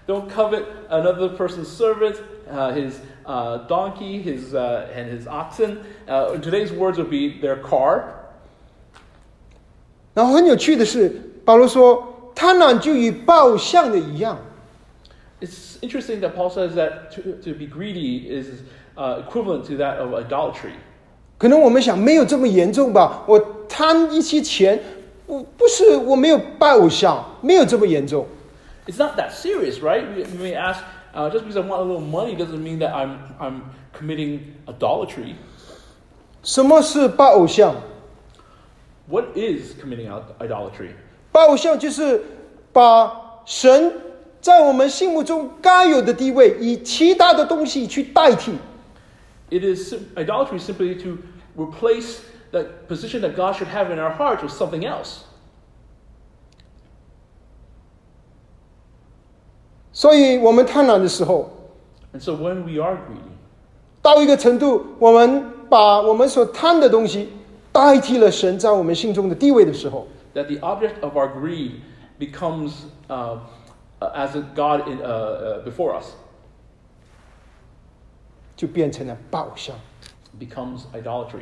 [0.08, 2.16] Don't covet another person's servant,
[2.52, 2.94] uh, his
[3.26, 5.78] uh, donkey, his, uh, and his oxen.
[6.08, 8.04] Uh, in today's words would be their car.
[10.16, 11.12] 然后很有趣的是，
[11.46, 14.40] 保罗说，贪婪就与报相的一样。
[15.40, 18.64] It's interesting that Paul says that to, to be greedy is
[18.98, 20.74] uh, equivalent to that of idolatry.
[21.37, 23.25] 可能我们想没有这么严重吧？
[23.27, 24.81] 我贪一些钱，
[25.27, 28.27] 不不是我没有拜偶像，没有这么严重。
[28.87, 30.05] It's not that serious, right?
[30.15, 30.81] We, may ask,
[31.15, 33.63] uh, just because I want a little money doesn't mean that I'm, I'm
[33.99, 35.35] committing idolatry.
[36.43, 37.75] 什么是拜偶像
[39.09, 40.91] ？What is committing idolatry?
[41.33, 42.23] 拜偶像就是
[42.73, 43.93] 把神
[44.41, 48.53] 在我们心目中该有的地位，以其他的东西去代替。
[49.54, 51.18] It is sim- idolatry is simply to
[51.56, 55.24] replace the position that God should have in our hearts with something else.
[59.92, 61.50] 所以，我们贪婪的时候，
[62.14, 63.20] And so when we are greedy,
[64.02, 67.30] 到一个程度，我们把我们所贪的东西
[67.72, 71.82] 代替了神在我们心中的地位的时候， that the object of our greed
[72.18, 72.72] becomes
[73.10, 73.38] uh,
[74.00, 76.14] uh, as a God in, uh, uh, before us,
[78.56, 79.76] 就变成了拜偶像。
[80.40, 81.42] becomes idolatry.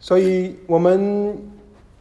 [0.00, 1.50] 所以，我们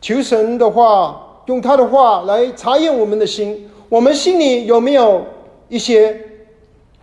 [0.01, 5.26] 求神的话，用他的话来查验我们的心，我们心里有没有
[5.70, 6.47] 一些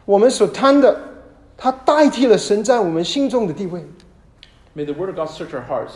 [0.04, 0.98] 我们所贪的，
[1.56, 3.82] 它代替了神在我们心中的地位。
[4.74, 5.94] May the Word of God search our hearts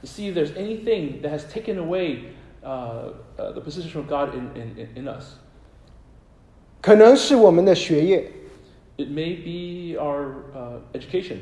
[0.00, 4.34] to see if there's anything that has taken away uh, uh, the position of God
[4.34, 5.38] in, in, in- in us.
[6.81, 8.31] 可能是我们的学业
[8.97, 11.37] ，It may be our uh, education,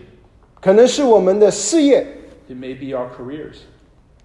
[0.60, 2.06] 可能是我们的事业
[2.50, 3.60] ，it may be our careers,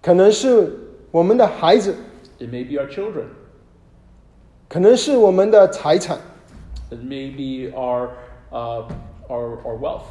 [0.01, 0.77] 可能是
[1.11, 1.95] 我们的孩子
[2.39, 3.25] ，it may be our children,
[4.67, 6.19] 可能是我们的财产。
[6.91, 8.09] it may be our,
[8.51, 8.83] uh,
[9.29, 10.03] our, our wealth.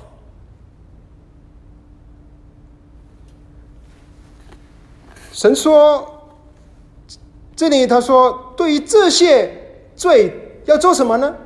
[5.32, 6.30] 神说，
[7.54, 9.50] 这里他说，对于这些
[9.96, 10.32] 罪
[10.64, 11.36] 要做什么呢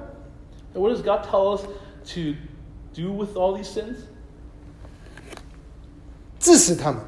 [0.75, 1.63] ？What does God tell us
[2.15, 2.35] to
[2.95, 3.97] do with all these sins?
[6.39, 7.01] 治死他们。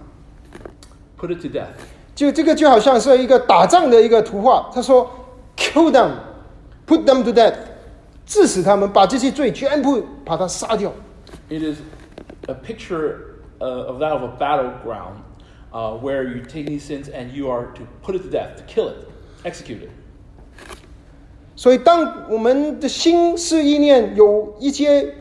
[1.18, 1.74] Put it to death.
[2.14, 4.70] 就这个就好像是一个打仗的一个图画。
[4.74, 5.11] 他说
[5.56, 6.12] ，Kill them,
[6.86, 7.54] put them to death，
[8.26, 10.92] 治死他们，把这些罪全部把它杀掉。
[11.48, 11.80] It is
[12.48, 15.22] a picture uh, of that of a battleground,
[15.72, 18.64] uh, where you take these sins and you are to put it to death, to
[18.66, 19.06] kill it,
[19.44, 19.90] execute it.
[21.61, 25.14] 所以，当我们的心思意念有一些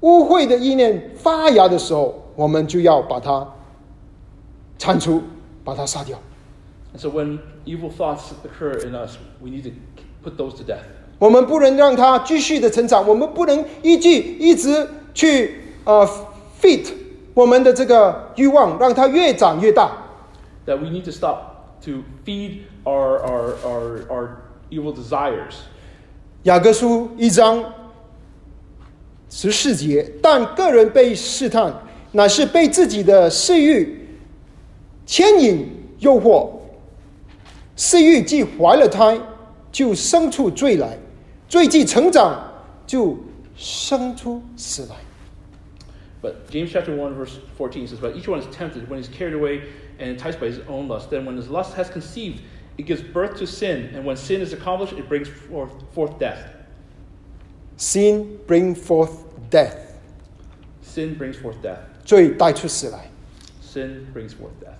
[0.00, 3.46] 污秽的意念发芽的时候，我们就要把它
[4.78, 5.22] 铲除，
[5.62, 6.18] 把它杀掉。
[6.96, 9.70] So when evil thoughts occur in us, we need to
[10.24, 10.82] put those to death.
[11.20, 16.04] 我们不能让它继续的成长，我们不能依据一直去呃
[16.60, 16.92] fit
[17.32, 19.92] 我们的这个欲望，让它越长越大。
[20.66, 21.36] That we need to stop
[21.84, 24.29] to feed our, our, our, our
[24.69, 25.55] evil desires.
[26.43, 27.73] 雅各书一章
[29.29, 31.73] 十四节，但个人被试探，
[32.11, 34.07] 乃是被自己的私欲
[35.05, 35.67] 牵引
[35.99, 36.49] 诱惑，
[37.75, 39.19] 私欲既怀了胎，
[39.71, 40.97] 就生出罪来；
[41.47, 42.51] 罪既成长，
[42.85, 43.17] 就
[43.55, 44.95] 生出死来。
[46.21, 49.33] But James chapter 1, verse 14 says, But each one is tempted when he's carried
[49.33, 49.61] away
[49.99, 51.09] and enticed by his own lust.
[51.09, 52.39] Then when his lust has conceived,
[52.78, 56.38] it gives birth to sin, and when sin is accomplished, it brings forth, forth death.
[57.76, 59.76] Sin brings forth death.
[60.82, 61.80] Sin brings forth death.
[62.04, 63.10] 罪带出死来。
[63.62, 64.78] Sin brings forth death.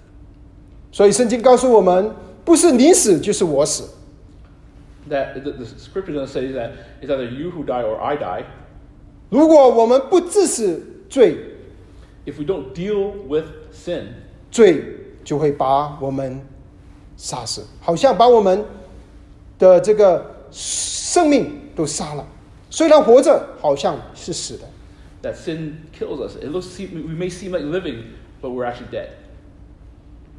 [0.90, 3.90] 所以圣经告诉我们，不是你死就是我死。
[5.10, 6.72] That the, the scripture doesn't say that
[7.02, 8.44] it's either you who die or I die.
[9.30, 11.36] 如果我们不治死罪
[12.24, 14.06] ，If we don't deal with sin,
[14.50, 14.84] 罪
[15.24, 16.40] 就会把我们
[17.18, 18.64] 杀死，好像把我们
[19.58, 22.24] 的这个生命都杀了。
[22.70, 24.64] 虽然活着，好像是死的。
[25.22, 26.36] that sin kills us.
[26.36, 28.04] It looks we may seem like living,
[28.40, 29.08] but we're actually dead.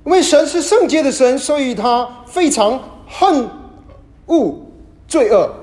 [0.05, 3.49] 因为神是圣洁的神，所以他非常恨
[4.27, 4.65] 恶
[5.07, 5.53] 罪恶。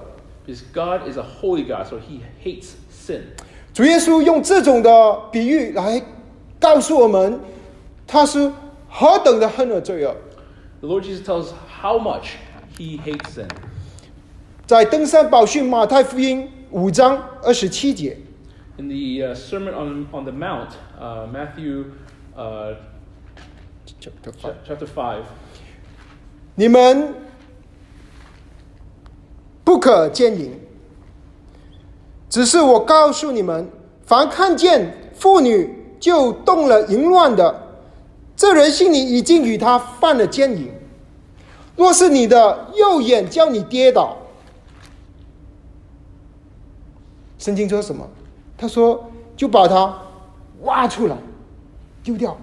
[0.47, 3.23] Because God is a holy God, so He hates sin.
[3.73, 6.03] 主耶稣用这种的比喻来
[6.61, 7.41] 告诉我们，
[8.07, 8.53] 他是
[8.89, 10.15] 何等的恨恶罪恶。
[10.82, 12.36] The Lord Jesus tells us how much
[12.78, 13.48] He hates sin.
[14.66, 18.18] 在登山宝训马太福音五章二十七节，
[18.78, 18.96] In the
[19.28, 21.86] uh, Sermon on, on the Mount, uh, Matthew
[22.36, 22.76] uh,
[24.00, 24.10] ch-
[24.66, 25.22] chapter 5,
[26.56, 27.14] 你们
[29.64, 30.58] 不可奸淫。
[32.30, 33.70] 只是我告诉你们，
[34.06, 37.65] 凡看见妇女就动了淫乱的，
[38.37, 40.71] 这人心里已经与他犯了奸淫。
[41.75, 44.19] 若是你的右眼叫你跌倒，
[47.39, 48.09] 圣经说什么？
[48.59, 50.03] 他说就把它
[50.63, 51.17] 挖出来，
[52.03, 52.39] 丢掉。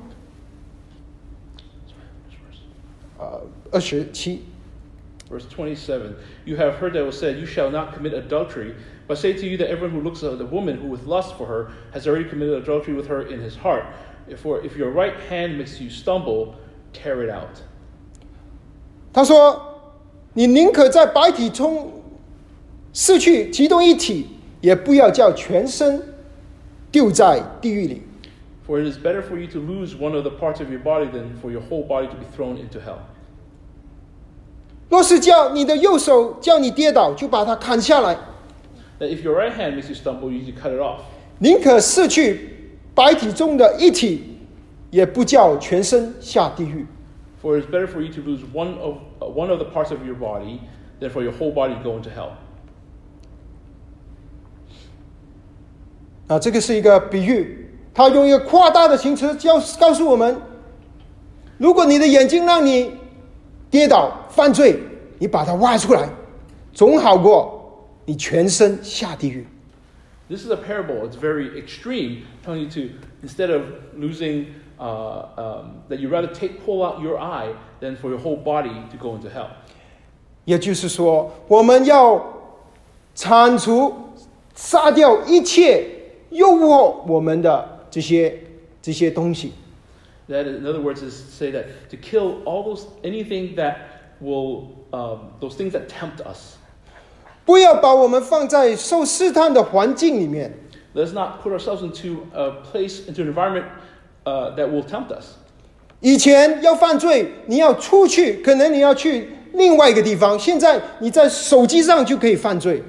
[3.17, 3.41] 呃，
[3.71, 4.43] 二十七。
[5.29, 6.15] Verse twenty-seven.
[6.45, 8.75] You have heard that it was said, You shall not commit adultery.
[9.07, 11.47] But say to you that everyone who looks at a woman who with lust for
[11.47, 13.83] her has already committed adultery with her in his heart.
[14.37, 16.55] for if your right hand makes you stumble,
[16.93, 17.61] tear it out。
[19.11, 19.79] 他说
[20.33, 22.01] ：“你宁可在百体中
[22.93, 24.27] 失去其中一体，
[24.61, 26.01] 也不要叫全身
[26.91, 28.01] 丢在地狱里。”
[28.65, 31.09] For it is better for you to lose one of the parts of your body
[31.11, 32.99] than for your whole body to be thrown into hell.
[34.89, 38.15] 若是叫你的右手叫你跌倒，就把它砍下来。
[38.99, 41.01] That if your right hand makes you stumble, you should cut it off.
[41.39, 42.52] 宁可失去
[42.95, 44.37] 白体中的一体，
[44.91, 46.85] 也不叫全身下地狱。
[47.41, 50.59] For it's better for you to lose one of, one of the parts of your body
[50.99, 52.29] than for your whole body going to hell.
[56.27, 60.39] 啊，这个是一个比喻，他用一个夸大的形词教告诉我们：
[61.57, 62.91] 如果你的眼睛让你
[63.69, 64.79] 跌倒犯罪，
[65.19, 66.07] 你把它挖出来，
[66.71, 69.45] 总好过你全身下地狱。
[70.32, 71.06] This is a parable.
[71.06, 72.90] It's very extreme, telling you to
[73.22, 73.62] instead of
[73.96, 78.36] losing, uh, um, that you rather take pull out your eye than for your whole
[78.36, 79.50] body to go into hell.
[80.44, 82.22] 也就是说，我们要
[83.14, 83.94] 铲除、
[84.54, 85.86] 杀掉一切
[86.30, 88.38] 诱惑我们的这些
[88.80, 89.52] 这些东西。
[90.28, 93.76] That, in other words, is to say that to kill all those anything that
[94.20, 96.58] will um, those things that tempt us.
[97.44, 100.54] 不要把我们放在受试探的环境里面，
[100.94, 103.64] Let's not put ourselves into a place, into an environment
[104.24, 105.36] uh, that will tempt us.
[106.00, 110.38] 以前要犯罪，你要出去，可能你要去另外一个地方。
[110.38, 112.82] 现在你在手机上就可以犯罪。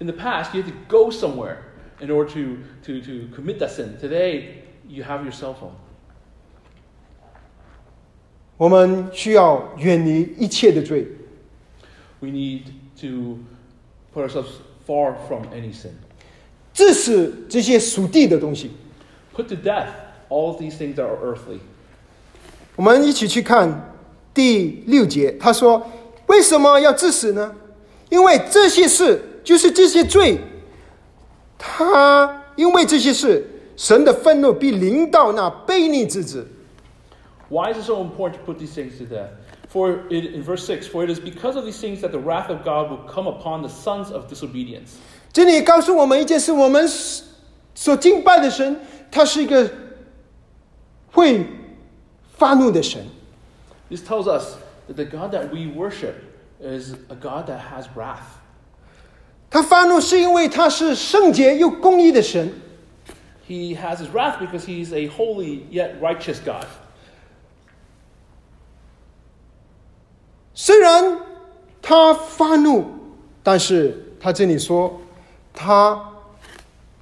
[0.00, 1.56] In the past, you had to go somewhere
[2.00, 3.96] in order to, to, to commit that sin.
[4.00, 5.74] Today, you have your cell phone.
[8.56, 11.06] 我们需要远离一切的罪，
[12.20, 12.62] We need
[13.00, 13.38] to
[14.17, 14.49] put ourselves
[14.87, 15.91] far from any sin.
[16.73, 18.71] 致使这些属地的东西。
[19.35, 19.89] Put to death
[20.29, 21.59] all these things that are earthly.
[22.75, 23.93] 我们一起去看
[24.33, 25.85] 第六节，他说
[26.27, 27.55] ：“为什么要致死呢？
[28.09, 30.39] 因为这些事，就是这些罪，
[31.57, 36.47] 他因为这些事，神的愤怒必临到那悖逆之子。
[37.49, 39.29] Why is it so important to put these things to death?
[39.68, 42.50] For it, in verse 6, for it is because of these things that the wrath
[42.50, 44.96] of God will come upon the sons of disobedience.
[45.32, 46.86] 这里告诉我们一件事：我们
[47.74, 49.70] 所敬拜的神，他是一个
[51.10, 51.46] 会
[52.36, 53.06] 发怒的神。
[53.88, 54.56] This tells us
[54.88, 56.16] that the God that we worship
[56.60, 58.40] is a God that has wrath.
[59.50, 62.52] 他发怒是因为他是圣洁又公义的神。
[63.48, 66.66] He has his wrath because he's a holy yet righteous God.
[70.59, 71.19] 虽然
[71.83, 72.83] 他发怒，
[73.43, 74.99] 但是他这里说，
[75.53, 76.03] 他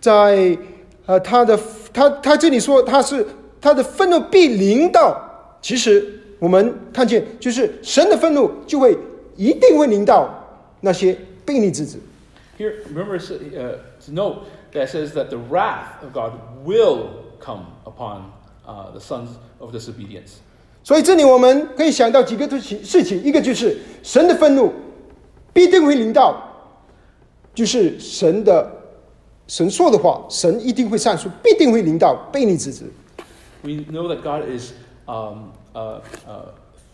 [0.02, 0.58] 在
[1.06, 1.58] 呃他的
[1.94, 3.26] 他他这里说他是
[3.62, 8.98] 他的愤怒必临到，其实我们看见就是神的愤怒就会
[9.38, 10.30] 一定会临到
[10.82, 11.98] 那些悖逆之子。
[12.60, 16.34] Here, remember uh, to note that says that the wrath of God
[16.66, 17.08] will
[17.40, 18.34] come upon
[18.68, 19.30] uh, the sons
[19.60, 20.42] of disobedience.
[20.86, 24.72] 所以这里我们可以想到几个事情，事情一个就是神的愤怒
[25.52, 26.40] 必定会临到，
[27.56, 28.72] 就是神的
[29.48, 32.86] 神说的话，神一定会上诉，必定会临到悖逆之子。
[33.64, 34.74] We know that God is
[35.08, 36.52] um, uh, uh,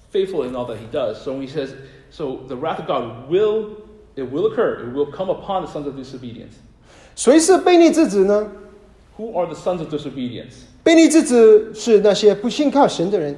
[0.09, 1.15] faithful in all that He does.
[1.21, 1.71] So when He says,
[2.09, 3.71] so the wrath of God will,
[4.15, 4.87] it will occur.
[4.87, 6.53] It will come upon the sons of disobedience.
[7.17, 8.49] 谁是悖逆之子呢
[9.17, 10.63] ？Who are the sons of disobedience?
[10.81, 13.37] 悖逆之子是那些不信靠神的人，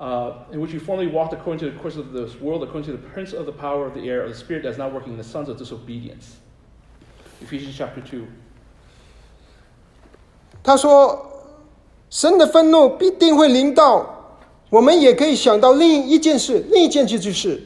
[0.00, 2.92] uh, in which you formerly walked according to the course of this world, according to
[2.92, 5.12] the prince of the power of the air, of the spirit that is now working
[5.12, 6.38] in the sons of disobedience.
[7.42, 8.26] Ephesians chapter 2.
[10.62, 14.16] 他说：“神的愤怒必定会临到。”
[14.70, 17.60] 我们也可以想到另一件事，另一件事就是，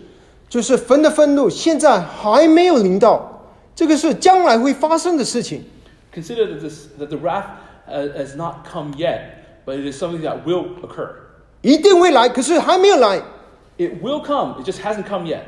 [0.49, 3.43] 就是神的愤怒现在还没有临到，
[3.75, 5.65] 这个是将来会发生的事情。
[6.15, 7.45] Consider that, this, that the wrath
[7.87, 11.15] uh, has not come yet, but it is something that will occur.
[11.63, 13.21] 一定会来，可是还没有来。
[13.79, 15.43] It will come, it just hasn't come yet.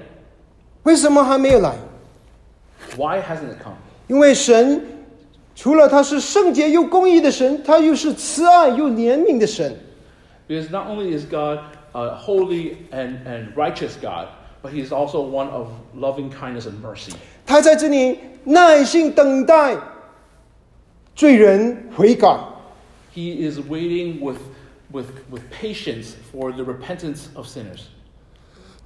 [0.83, 1.75] 为什么还没有来？
[2.97, 3.77] Why hasn't it come?
[4.09, 4.83] 因为神
[5.55, 9.77] 除了他是圣洁又公义的神，他又是慈爱又怜悯的神。
[10.49, 11.59] Because not only is God
[11.93, 14.29] a holy and, and righteous God,
[14.63, 17.13] but He is also one of loving kindness and mercy.
[17.45, 19.77] 他在这里耐心等待
[21.15, 22.39] 罪人悔改，
[23.15, 24.37] He is waiting with,
[24.93, 27.83] with, with patience for the repentance of sinners.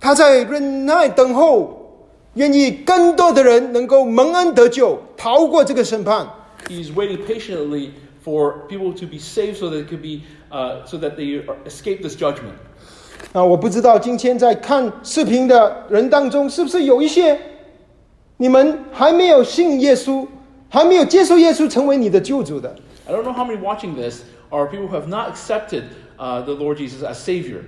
[0.01, 6.27] 他在忍耐等候，愿意更多的人能够蒙恩得救，逃过这个审判。
[6.69, 7.91] He's waiting patiently
[8.25, 12.03] for people to be saved so that it could be uh, so that they escape
[12.03, 12.55] this judgment.
[13.33, 17.39] 啊，我不知道今天在看视频的人当中，是不是有一些
[18.39, 20.27] 你们还没有信耶稣，
[20.71, 22.75] 还没有接受耶稣成为你的救主的？
[23.07, 25.85] I don't know how many watching this are people who have not accepted
[26.19, 27.63] uh, the Lord Jesus as Savior.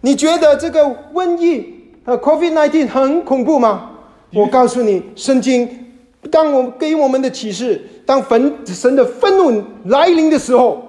[0.00, 3.92] 你觉得这个瘟疫呃 COVID-19 很恐怖吗？
[4.32, 5.68] 我告诉你，圣经
[6.30, 10.82] 当我给我们的启示，当坟神的愤怒来临的时候，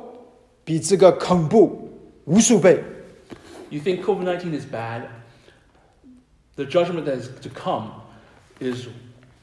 [0.64, 1.90] 比这个恐怖
[2.26, 2.84] 无数倍。
[3.70, 5.04] You think COVID 19 is bad?
[6.56, 7.92] The judgment that is to come
[8.60, 8.88] is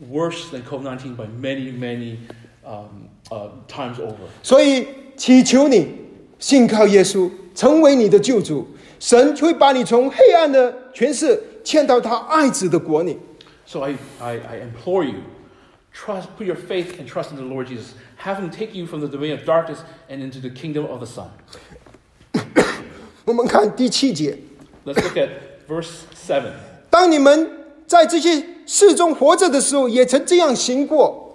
[0.01, 2.19] worse than COVID 19 by many, many
[2.65, 4.29] um, uh, times over.
[4.43, 4.87] 所以
[5.19, 5.89] 祈求你
[6.39, 8.67] 信靠耶稣，成为你的救主，
[8.99, 13.19] 神会把你从黑暗的权势迁到他爱子的国里。
[13.67, 15.21] So I, I, I implore you,
[15.95, 17.95] trust, put your faith and trust in the Lord Jesus.
[18.17, 19.79] Have Him take you from the domain of darkness
[20.09, 21.29] and into the kingdom of the Son.
[23.25, 24.39] 我们看第七节，
[24.85, 25.31] Let's look at
[25.67, 25.91] verse
[26.27, 26.43] 7.
[26.91, 27.51] 当你们
[27.87, 31.33] 在这些事中活着的时候，也曾这样行过。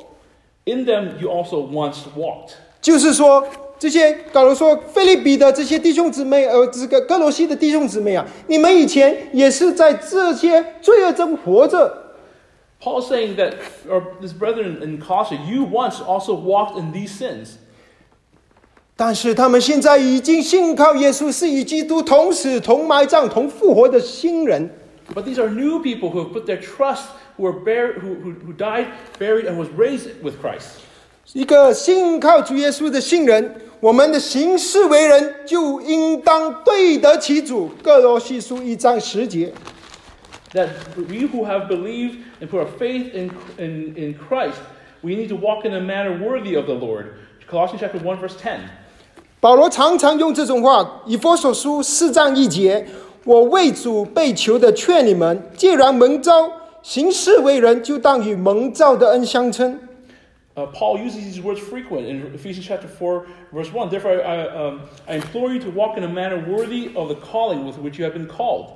[0.66, 2.52] In them you also once walked.
[2.80, 3.47] 就是说，
[3.85, 12.16] 这些，假如说腓立比的这些弟兄姊妹，呃，这个歌罗西的弟兄姊妹啊，你们以前也是在这些罪恶中活着。
[12.80, 13.57] Paul saying that,
[13.87, 17.57] or his brethren in Colossae, you once also walked in these sins.
[18.97, 24.70] 但是他们现在已经信靠耶稣，是与基督同死、同埋葬、同复活的新人。
[25.14, 27.03] But these are new people who have put their trust,
[27.37, 28.87] who are buried, who, who, who died,
[29.18, 30.80] buried, and was raised with Christ.
[31.33, 37.70] 一个信靠主耶稣的信人，我们的行事为人就应当对得起主。
[37.83, 39.53] 各罗西书一章十节。
[40.53, 44.59] That we who have believed and put our faith in, in, in Christ,
[45.01, 47.07] we need to walk in a manner worthy of the Lord.
[47.51, 48.61] Colossians chapter one verse ten.
[49.41, 52.87] 保罗常常用这种话，以佛所书四章一节
[53.25, 56.51] ：“我为主被囚的劝你们，既然蒙召，
[56.83, 59.81] 行事为人，就当与蒙召的恩相称。
[60.58, 63.89] Uh, Paul uses these words frequent in Ephesians chapter 4, verse 1.
[63.89, 67.66] Therefore, I, um, I implore you to walk in a manner worthy of the calling
[67.66, 68.72] with which you have been called.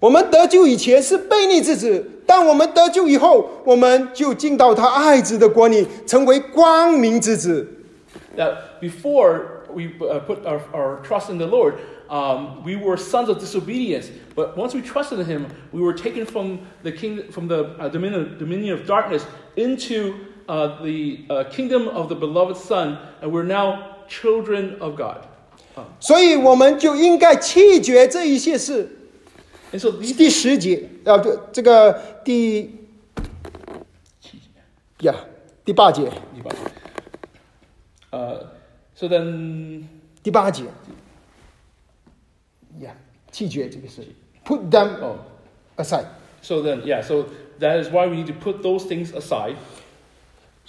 [0.00, 7.66] 我们得救以前是悖逆之子，但我们得救以后，我们就进到他爱子的国里，成为光明之子。
[8.36, 11.76] That before we uh, put our, our trust in the Lord,
[12.10, 14.10] um, we were sons of disobedience.
[14.34, 17.88] But once we trusted in Him, we were taken from the king, from the uh,
[17.88, 19.24] dominion, dominion of darkness
[19.56, 20.14] into
[20.48, 25.26] uh, the uh, kingdom of the beloved Son, and we're now children of God.
[25.98, 28.88] 所以，我们就应该弃绝这一些事。
[29.72, 32.70] And so these 第十节，啊，不，这个第
[35.00, 35.14] 呀
[35.64, 36.08] 第八节，
[38.12, 38.38] Uh,
[38.94, 39.82] so then,
[40.22, 40.62] 第八节，
[42.78, 42.94] 呀，
[43.32, 44.02] 弃绝这个事，
[44.46, 45.16] put them oh,
[45.76, 46.06] aside。
[46.40, 47.24] so then, yeah, so
[47.58, 49.56] that is why we need to put those things aside.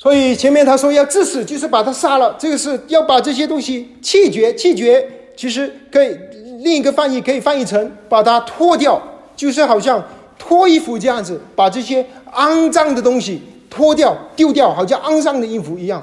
[0.01, 4.55] 所以前面他说要致死，就是把他杀了，这个是要把这些东西弃绝。
[4.55, 6.19] 弃绝其实可以
[6.63, 8.99] 另一个翻译可以翻译成把它脱掉，
[9.37, 10.03] 就是好像
[10.39, 16.03] 脱衣服这样子，把这些肮脏的东西脱掉、丢掉，好像肮脏的衣服一样。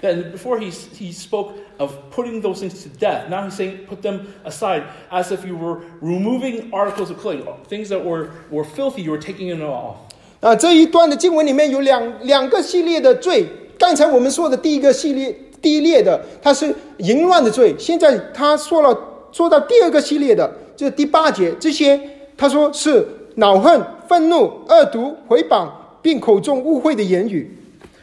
[0.00, 4.00] And before he, he spoke of putting those things to death, now he's saying put
[4.00, 9.02] them aside as if you were removing articles of clothing, things that were, were filthy,
[9.02, 9.96] you were taking them off.
[10.42, 13.46] 啊，这一段的经文里面有两两个系列的罪。
[13.78, 15.32] 刚才我们说的第一个系列，
[15.62, 17.72] 第一列的，它是淫乱的罪。
[17.78, 18.98] 现在他说了，
[19.30, 21.98] 说到第二个系列的，就是第八节，这些
[22.36, 25.68] 他说是恼恨、愤怒、恶毒、毁谤，
[26.02, 27.56] 并口中污秽的言语。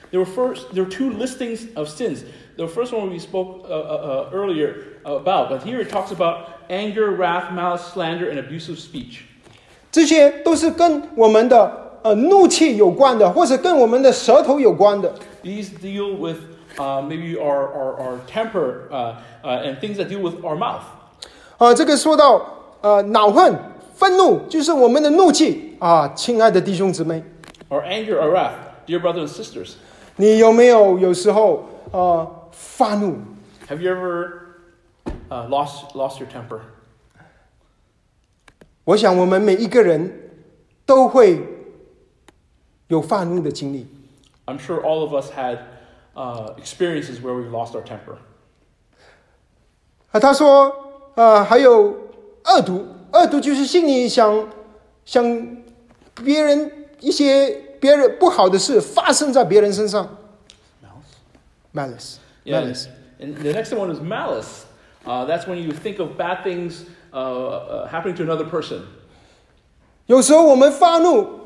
[0.09, 2.19] There were first there were two listings of sins.
[2.55, 6.37] The first one we spoke uh, uh, uh, earlier about, but here it talks about
[6.69, 9.25] anger, wrath, malice, slander, and abusive speech.
[9.91, 15.12] 这些都是跟我们的呃怒气有关的，或者跟我们的舌头有关的。
[15.42, 16.38] These deal with
[16.76, 20.82] uh, maybe our, our, our temper uh, uh, and things that deal with our mouth.
[21.58, 22.40] 啊，这个说到
[22.80, 23.56] 呃恼恨、
[23.94, 27.22] 愤怒，就是我们的怒气啊，亲爱的弟兄姊妹，
[27.68, 28.52] Our anger, our wrath.
[28.86, 29.72] Dear brothers and sisters,
[30.16, 33.16] 你有没有有时候啊发怒？
[33.68, 34.30] have you ever
[35.30, 36.60] uh, lost, lost your temper?
[38.84, 40.12] 我想我们每一个人
[40.84, 41.40] 都会
[42.88, 43.86] 有发怒的经历。
[44.46, 45.58] I'm sure all of us had
[46.14, 48.16] uh, experiences where we've lost our temper.
[50.12, 50.74] 啊，他说，
[51.14, 51.96] 呃，还有
[52.44, 54.48] 恶毒，恶毒就是心里想
[55.04, 55.24] 想
[56.22, 60.16] 别人一些别人不好的事发生在别人身上
[61.74, 62.16] Malice?
[62.44, 62.86] ，malice，malice。
[62.86, 62.90] Yeah.
[63.20, 64.64] And the next one is malice.
[65.06, 68.82] Uh, that's when you think of bad things uh, uh, happening to another person.
[70.06, 71.37] 有时候我们发怒，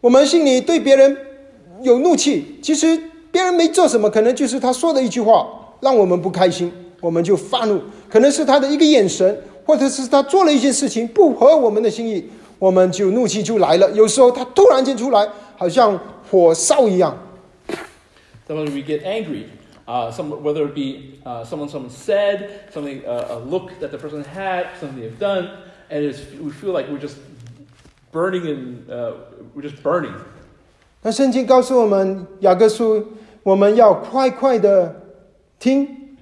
[0.00, 1.16] 我们心里对别人
[1.82, 2.98] 有怒气，其实
[3.32, 5.48] 别人没做什么，可能就是他说的一句话
[5.80, 7.82] 让我们不开心，我们就发怒。
[8.08, 12.24] 可能是他的一个眼神，或者是他做了一件事情不合我们的心意，
[12.58, 13.90] 我们就怒气就来了。
[13.90, 15.98] 有时候他突然间出来，好像
[16.30, 17.16] 火烧一样。
[18.48, 19.44] Sometimes we get angry.
[19.86, 23.96] Uh, some, whether it be uh, someone someone said, something, uh, a look that the
[23.96, 25.48] person had, something they've done,
[25.88, 27.16] and it's, we feel like we're just
[28.11, 29.13] burning and uh,
[29.55, 30.13] we're just burning.
[31.01, 33.05] 那圣经告诉我们，雅各书，
[33.43, 35.01] 我们要快快的
[35.59, 36.15] 听，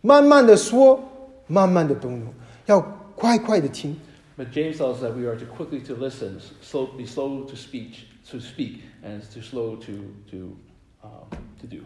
[0.00, 1.00] 慢慢的说，
[1.46, 2.26] 慢慢的动怒，
[2.66, 2.80] 要
[3.14, 3.96] 快快的听。
[4.38, 7.54] But James tells us that we are to quickly to listen, slow, be slow to
[7.54, 9.92] speech, to speak, and to slow to
[10.30, 10.56] to
[11.02, 11.28] um,
[11.60, 11.82] to do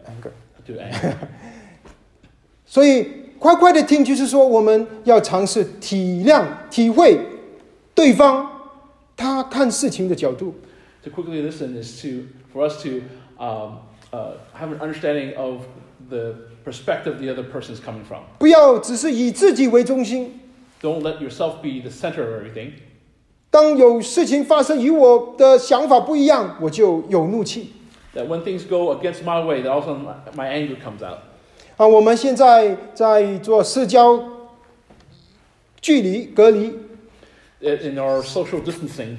[0.65, 1.13] to anger.
[2.65, 3.05] 所以
[3.37, 7.19] 快快的听，就是说我们要尝试体谅、体会
[7.93, 8.49] 对方
[9.21, 10.55] 他看事情的角度，
[11.03, 13.01] to quickly listen is to for us to
[13.37, 13.79] um,
[14.11, 15.61] uh, have an understanding of
[16.09, 18.21] the perspective the other person is coming from.
[18.39, 20.39] 不要只是以自己为中心。
[20.81, 22.73] Don't let yourself be the center of everything.
[23.49, 27.73] 当有事情发生与我的想法不一样，我就有怒气
[28.13, 30.03] That when things go against my way, that all of a sudden
[30.35, 31.19] my, my anger comes out.
[31.77, 31.87] 啊！
[31.87, 34.21] 我们现在在做社交
[35.79, 36.73] 距离隔离，
[37.61, 39.15] In in our social distancing,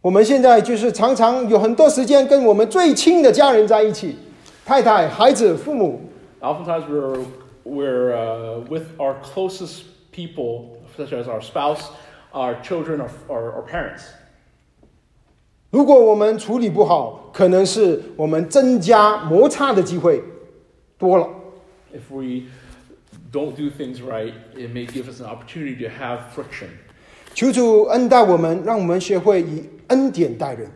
[0.00, 4.16] 我们现在就是常常有很多时间跟我们最亲的家人在一起，
[4.64, 6.00] 太太、孩子、父母。
[6.40, 7.24] oftentimes we're
[7.64, 11.86] we're uh, with our closest people, such as our spouse,
[12.32, 14.02] our children, or our, our parents.
[15.70, 20.22] 如果我们处理不好，可能是我们增加摩擦的机会
[20.96, 21.26] 多了。
[21.92, 22.44] If we
[23.32, 26.68] don't do things right, it may give us an opportunity to have friction.
[27.33, 30.71] 求主恩待我们，让我们学会以恩典待人。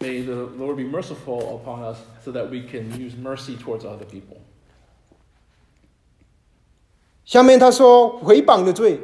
[0.00, 4.04] May the Lord be merciful upon us so that we can use mercy towards other
[4.04, 4.38] people.
[7.24, 9.00] 下面他说回谤的罪，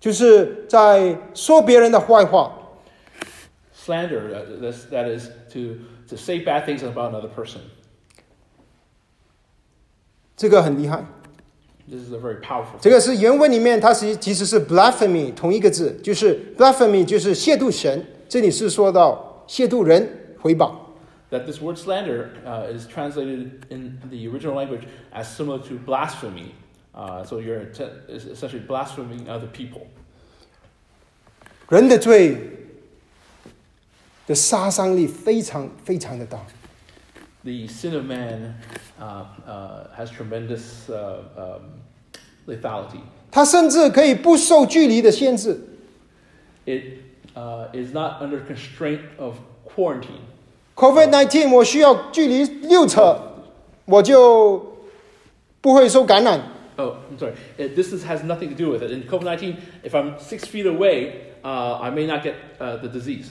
[0.00, 2.52] 就是在说别人的坏话。
[3.74, 5.76] Slander, that, that is to,
[6.08, 7.60] to say bad things about another person.
[10.36, 11.04] 这个很厉害，
[11.89, 20.73] This is a very powerful 这个是原文里面它是其实是 blasphemy 同一个字，就是 blasphemy 就是亵渎神，这里是说到亵渎人回谤。
[21.31, 24.83] that this word slander uh, is translated in the original language
[25.13, 26.53] as similar to blasphemy.
[26.93, 29.87] Uh, so you're att- is essentially blaspheming other people.
[31.69, 32.37] 人的罪
[34.27, 36.37] 的杀伤力非常非常的大。
[37.43, 38.55] The sin of man
[38.99, 41.74] uh, uh, has tremendous uh, um,
[42.47, 42.99] lethality.
[43.31, 45.59] 他甚至可以不受距离的限制，
[46.65, 46.99] It
[47.33, 49.35] uh, is not under constraint of
[49.65, 50.19] quarantine.
[50.75, 52.99] COVID nineteen，我需要距离六尺，
[53.85, 54.77] 我就
[55.61, 56.41] 不会受感染。
[56.77, 57.33] Oh, I'm sorry.
[57.57, 58.91] It, this is, has nothing to do with it.
[58.91, 62.87] In COVID 19, if I'm six feet away, uh, I may not get uh, the
[62.87, 63.27] disease.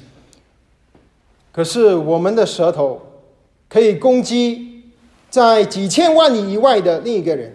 [1.52, 3.22] 可是我们的舌头
[3.68, 4.84] 可以攻击
[5.28, 7.53] 在几千万里以外的另一个人。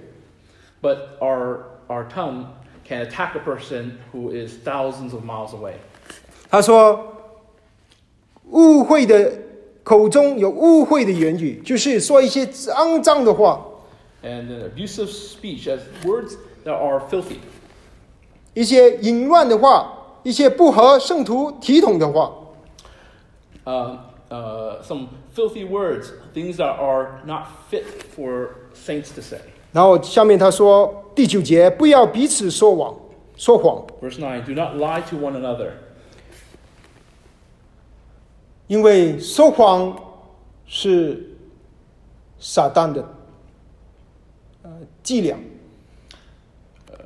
[0.82, 2.48] But our, our tongue
[2.84, 5.76] can attack a person who is thousands of miles away.
[6.50, 7.14] 他说，
[8.52, 9.32] 误会的
[9.84, 13.66] 口中有误会的言语，就是说一些肮脏的话，
[14.24, 17.38] And an abusive speech as words that are filthy,
[18.54, 22.32] 一些淫乱的话，一些不合圣徒体统的话。
[23.66, 23.98] uh,
[24.30, 29.42] uh, some filthy words, things that are not fit for saints to say.
[29.73, 32.97] 然后下面他说第九节，不要彼此说谎，
[33.37, 35.71] 说谎，Verse nine, Do not lie to one another,
[38.67, 39.97] 因为说谎
[40.67, 41.37] 是
[42.39, 43.09] 撒旦的
[44.63, 44.71] 呃
[45.03, 45.39] 伎俩，
[46.89, 46.97] 呃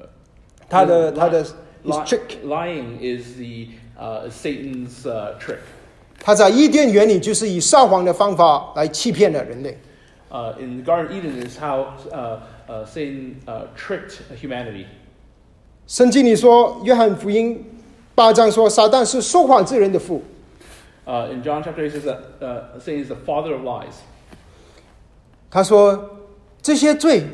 [0.69, 1.45] 他的他的
[1.85, 2.43] trick。
[2.45, 5.59] lying is the uh, is Satan's uh, trick.
[6.19, 9.79] 他在伊甸园里就是以撒谎的方法来欺骗了人类。
[10.31, 14.86] Uh, in the Garden of Eden is how uh, uh, Satan uh, tricked humanity.
[15.88, 17.66] 圣经里说，约翰福音
[18.14, 20.24] 八章说，撒旦是说谎之人的父。
[21.06, 23.96] Uh, in John chapter 8 says that uh, Satan is the father of lies.
[25.50, 26.28] 他说
[26.62, 27.26] 这些罪，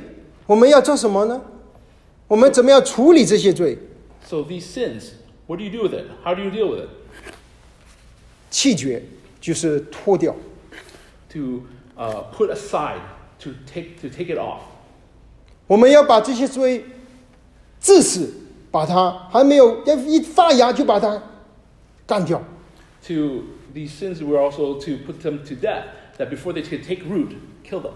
[0.48, 1.42] 我们要做什么呢？
[2.28, 3.78] 我们怎么样处理这些罪？
[4.26, 5.12] So these sins,
[5.48, 6.06] what do you do with it?
[6.24, 6.90] How do you deal with it?
[8.50, 9.04] 弃绝
[9.42, 10.34] 就是脱掉，
[11.34, 11.64] To
[11.98, 13.02] uh, put aside,
[13.40, 14.62] to take, to take it off.
[15.71, 16.85] 我们要把这些罪
[17.81, 18.29] 治死，
[18.73, 21.23] 把它还没有要一发芽就把它
[22.05, 22.43] 干掉。
[23.07, 25.85] To these sins, we're also to put them to death,
[26.19, 27.93] that before they can take root, kill them.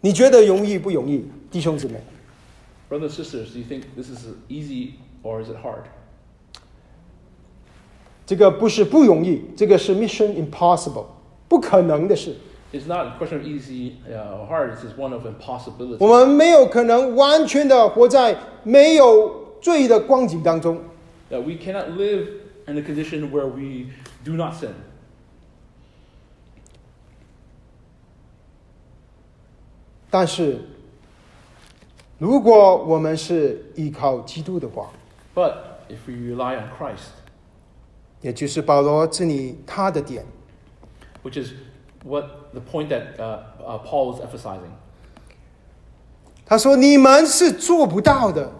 [0.00, 2.00] 你觉得容易不容易，弟兄姊妹
[2.88, 4.92] ？Brothers and sisters, do you think this is easy
[5.22, 5.84] or is it hard?
[8.24, 11.08] 这个不是不容易，这个是 mission impossible。
[11.52, 12.34] 不可能的事。
[12.72, 15.98] It's not a question of easy uh, or hard, it's just one of impossibility.
[15.98, 20.80] 我们没有可能完全的活在没有罪的光景当中。
[21.30, 22.26] That we cannot live
[22.66, 23.90] in a condition where we
[24.24, 24.70] do not sin.
[30.10, 30.58] 但是，
[32.16, 34.90] 如果我们是依靠基督的话
[35.34, 35.52] ，But
[35.90, 37.10] if we rely on Christ,
[38.22, 40.24] 也就是保罗这里他的点，
[41.23, 41.53] which is
[42.03, 44.71] what the point that uh, uh, Paul was emphasizing,
[46.45, 48.51] 他说你们是做不到的，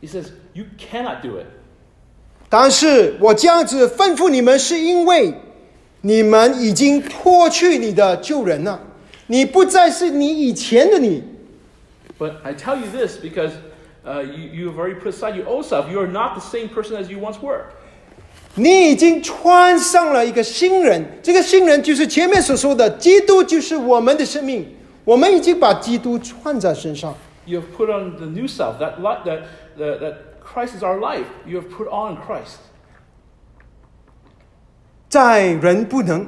[0.00, 1.46] he says, You cannot do it.
[2.48, 5.34] 但是我这样子吩咐你们，是因为
[6.02, 8.80] 你们已经脱去你的旧人了，
[9.28, 11.24] 你不再是你以前的你。
[12.18, 13.52] But I tell you this because
[14.04, 15.90] uh, you, you have already put aside your old self.
[15.90, 17.64] You are not the same person as you once were.
[18.56, 27.14] 你已经穿上了一个新人，这个新人就是前面所说的，基督就是我们的生命，我们已经把基督穿在身上。
[27.46, 29.42] You have put on the new self, that, li- that,
[29.78, 31.26] that, that Christ is our life.
[31.46, 32.58] You have put on Christ.
[35.08, 36.26] 在人不能，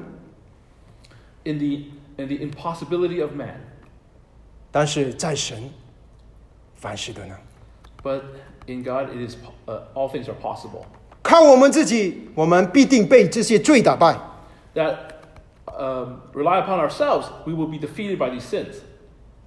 [1.45, 1.85] In the,
[2.16, 3.61] in the impossibility of man.
[4.72, 5.70] 但是在神，
[6.74, 7.37] 凡事都能。
[8.03, 8.22] But
[8.66, 10.87] in God, it is, po- uh, all things are possible.
[11.28, 14.18] 靠我们自己，我们必定被这些罪打败。
[14.74, 14.97] That
[15.66, 18.76] um, rely upon ourselves, we will be defeated by these sins.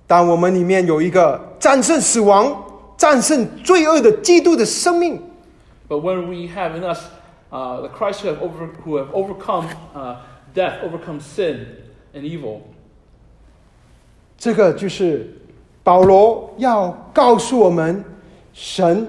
[0.07, 2.63] 但我们里面有一个战胜死亡、
[2.97, 5.21] 战胜罪恶的基督的生命，
[5.89, 6.99] But when we have in us
[7.51, 10.15] uh, the Christ who have, over, who have overcome uh,
[10.53, 11.65] death, overcome sin
[12.13, 12.61] and evil,
[14.37, 15.41] 这个就是
[15.83, 18.03] 保罗要告诉我们
[18.53, 19.07] 神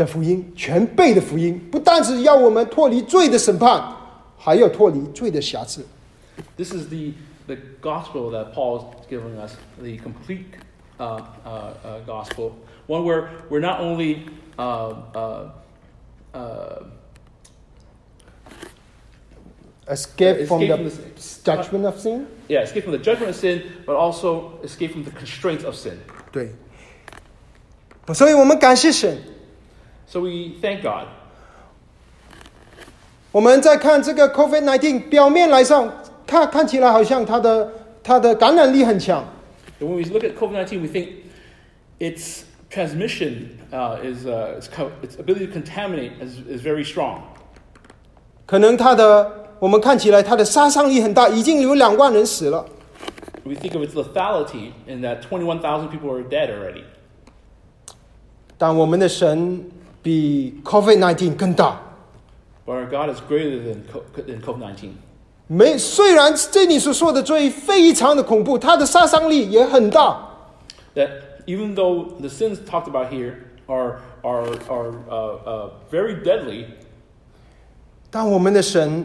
[0.00, 3.82] 的福音，全备的福音，不单只要我们脱离罪的审判，
[4.36, 5.84] 还要脱离罪的瑕疵。
[6.56, 7.12] this is the,
[7.46, 10.44] the gospel that Paul is giving us, the complete
[10.98, 12.52] uh, uh, uh, gospel.
[12.86, 14.26] One where we're not only
[14.58, 15.50] uh, uh,
[16.34, 16.82] uh,
[19.88, 22.26] Escape from Escape the from the- judgment of sin。
[22.48, 25.96] yeah, escape from the judgment of sin, but also escape from the constraints of sin.
[26.32, 26.52] 对，
[28.12, 29.16] 所以我们感谢神。
[30.10, 31.06] So we thank God.
[33.32, 35.92] 我们在看这个 COVID-19，表面来上
[36.26, 37.70] 看看起来好像它的
[38.02, 39.24] 它的感染力很强，
[39.80, 41.08] And when we look at COVID 19, we think
[41.98, 47.20] its transmission uh, is, uh, its, co- its ability to contaminate is, is very strong.
[48.46, 52.64] 可能它的我们看起来它的杀伤力很大，已经有两万人死了。
[53.44, 56.84] We think of its lethality in that 21,000 people are dead already.
[58.56, 59.62] 但我们的神
[60.02, 61.80] 比 COVID-19 更大。
[62.66, 64.90] But our God is greater than, co- than COVID 19.
[65.48, 70.18] 没，虽然这里所说的罪非常的恐怖，它的杀伤力也很大，
[70.94, 71.10] That
[71.46, 73.34] even though the sins talked about here
[73.68, 76.64] are, are, are uh, uh, very deadly,
[78.10, 79.04] 但我们的神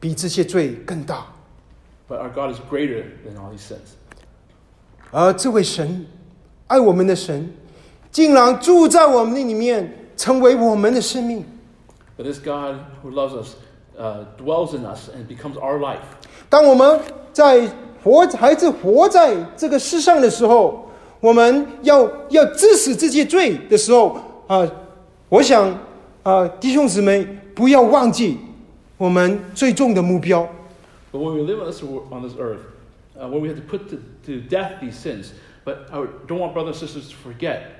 [0.00, 1.26] 比这些罪更大。
[2.08, 3.96] but our God is greater than all these sins.
[5.10, 6.06] 而这位神，
[6.68, 7.52] 爱我们的神，
[8.10, 11.45] 竟然住在我们的里面， 成为我们的生命。
[12.17, 13.55] But this God who loves us,
[13.97, 16.01] uh, dwells in us and becomes our life.
[16.49, 16.99] 当我们
[17.31, 17.69] 在
[18.03, 20.89] 活孩子活在这个世上的时候，
[21.21, 24.09] 我们要要治死自己罪的时候
[24.47, 24.71] 啊、呃，
[25.29, 25.69] 我想
[26.23, 28.37] 啊、呃，弟兄姊妹不要忘记
[28.97, 30.45] 我们最重的目标。
[31.13, 32.59] But when we live on this on this earth,
[33.17, 33.95] uh, when we have to put to,
[34.25, 35.31] to death these sins,
[35.63, 37.78] but I don't want brothers and sisters to forget.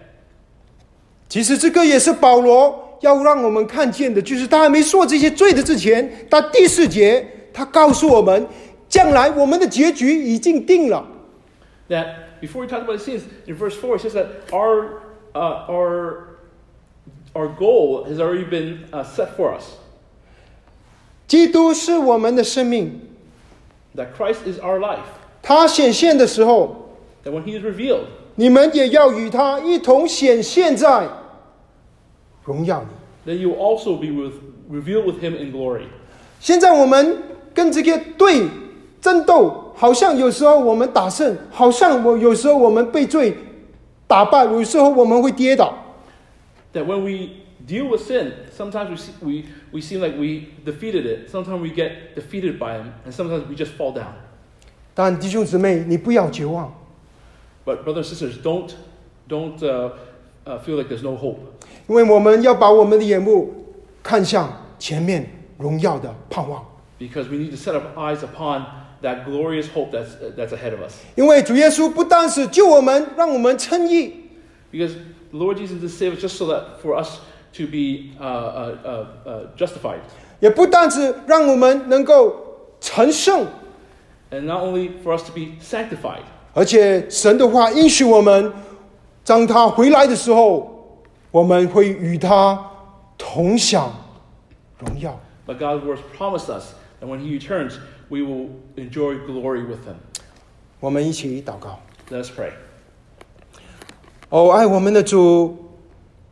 [1.28, 8.46] 其实这个也是保罗要让我们看见的，就是他还没说这些罪的之前，他第四节他告诉我们，
[8.88, 11.04] 将来我们的结局已经定了。
[11.88, 12.06] that
[12.40, 15.02] before he talks about his sins, in verse 4, he says that our,
[15.34, 16.38] uh, our,
[17.34, 19.64] our goal has already been uh, set for us.
[21.26, 23.00] 基督是我们的生命，
[23.96, 25.04] That Christ is our life.
[25.42, 26.90] 他显现的时候，
[27.24, 28.04] That when he is revealed,
[28.36, 31.08] 你们也要与他一同显现在
[32.48, 32.86] 荣耀里。
[33.26, 34.34] then you will also be with,
[34.68, 35.86] revealed with him in glory.
[36.40, 37.22] 现在我们
[37.54, 38.46] 跟这个队
[39.00, 43.34] 争斗，好像有时候我们打胜，好像我有时候我们被罪
[44.06, 45.74] 打败，有时候我们会跌倒。
[46.74, 51.06] That when we deal with sin, sometimes we, see, we, we seem like we defeated
[51.06, 51.30] it.
[51.30, 54.12] Sometimes we get defeated by him, and sometimes we just fall down.
[54.92, 56.72] 但弟兄姊妹，你不要绝望，
[57.64, 58.70] But brothers and sisters, don't,
[59.28, 59.92] don't uh,
[60.44, 61.38] uh, feel like there's no hope.
[61.89, 63.51] 因为我们要把我们的眼目
[64.01, 66.63] 看向前面荣耀的盼望。
[66.99, 68.63] Because we need to set our eyes upon
[69.01, 70.93] that glorious hope that's, that's ahead of us.
[71.15, 74.13] 因为主耶稣不单是救我们，让我们称义
[74.71, 74.93] ，Because
[75.31, 77.19] the Lord Jesus did save us just so that for us
[77.53, 79.99] to be uh, uh, uh, uh, justified.
[80.39, 82.35] 也不单是让我们能够
[82.79, 83.47] 成圣
[84.31, 86.21] ，And not only for us to be sanctified,
[86.53, 88.53] 而且神的话应许我们，
[89.25, 90.78] 当他回来的时候，
[91.30, 92.70] 我们会与他
[93.18, 93.92] 同享
[94.78, 95.18] 荣耀。
[95.46, 99.96] but God's words promised us that when He returns, we will enjoy glory with Him.
[100.80, 101.80] 我们一起祷告。
[102.10, 102.52] Let us pray.
[104.30, 105.56] 哦，爱我们的主，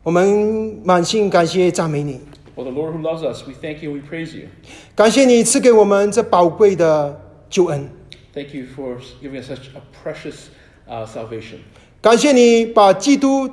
[0.03, 2.19] 我们满心感谢赞美你，
[2.55, 4.47] Well, the Lord who loves us, we thank you and we praise you.
[4.95, 7.19] 感谢你赐给我们这宝贵的
[7.49, 7.89] 救恩，
[8.33, 10.47] Thank you for giving us such a precious
[10.87, 11.59] uh, salvation.
[12.01, 13.49] 感谢你把基督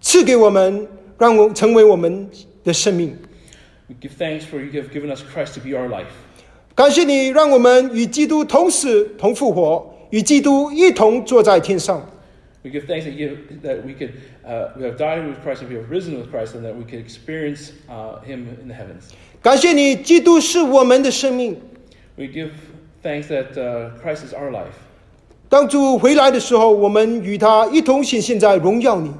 [0.00, 0.86] 赐给我们，
[1.18, 2.28] 让我成为我们
[2.64, 3.16] 的生命。
[3.88, 6.06] We give thanks for you have given us Christ to be our life.
[6.74, 12.08] 感谢你让我们与基督同死同复活，与基督一同坐在天上。
[12.62, 14.10] We give thanks that, you, that we could
[14.46, 16.84] uh, we have died with Christ and we have risen with Christ, and that we
[16.84, 19.12] could experience uh, Him in the heavens.
[19.42, 21.58] 感谢你，基督是我们的生命。
[22.16, 22.50] We give
[23.02, 24.76] thanks that uh, Christ is our life.
[25.48, 29.10] 当主回来的时候，我们与他一同显现在荣耀里。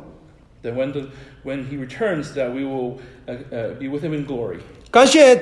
[0.63, 1.09] That when the,
[1.43, 4.59] when He returns, that we will uh, uh, be with Him in glory.
[4.89, 5.39] 感谢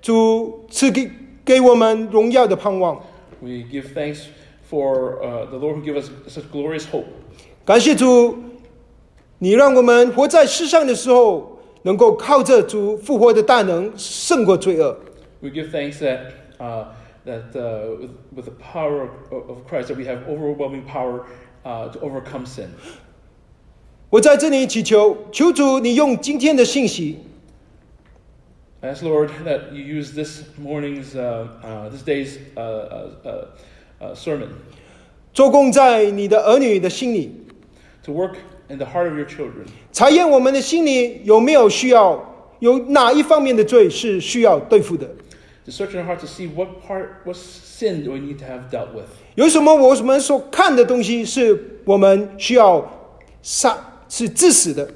[0.00, 1.10] 主赐给
[1.44, 3.02] 给我们荣耀的盼望。
[3.40, 4.26] We give thanks
[4.70, 7.06] for uh, the Lord who gives us such glorious hope.
[7.64, 8.38] 感谢主，
[9.38, 14.96] 你让我们活在世上的时候，能够靠着主复活的大能胜过罪恶。
[15.40, 16.84] We give thanks that uh,
[17.24, 21.24] that uh, with, with the power of, of Christ, that we have overwhelming power
[21.64, 22.68] uh, to overcome sin.
[24.10, 27.18] 我在这里祈求，求主你用今天的信息，
[28.80, 33.44] I ask Lord that you use this morning's, uh, uh, this day's uh, uh, uh,
[34.00, 34.48] uh, sermon
[35.32, 37.30] 做工在你的儿女的心里，
[38.02, 38.34] to work
[38.68, 42.20] in the heart of your children, 查验我们的心里有没有需要，
[42.58, 45.06] 有哪一方面的罪是需要对付的，
[45.64, 48.44] to search in our heart to see what part, what sin do we need to
[48.44, 49.06] have dealt with.
[49.36, 53.76] 有什么我们所看的东西是我们需要杀
[54.09, 54.87] 是致死的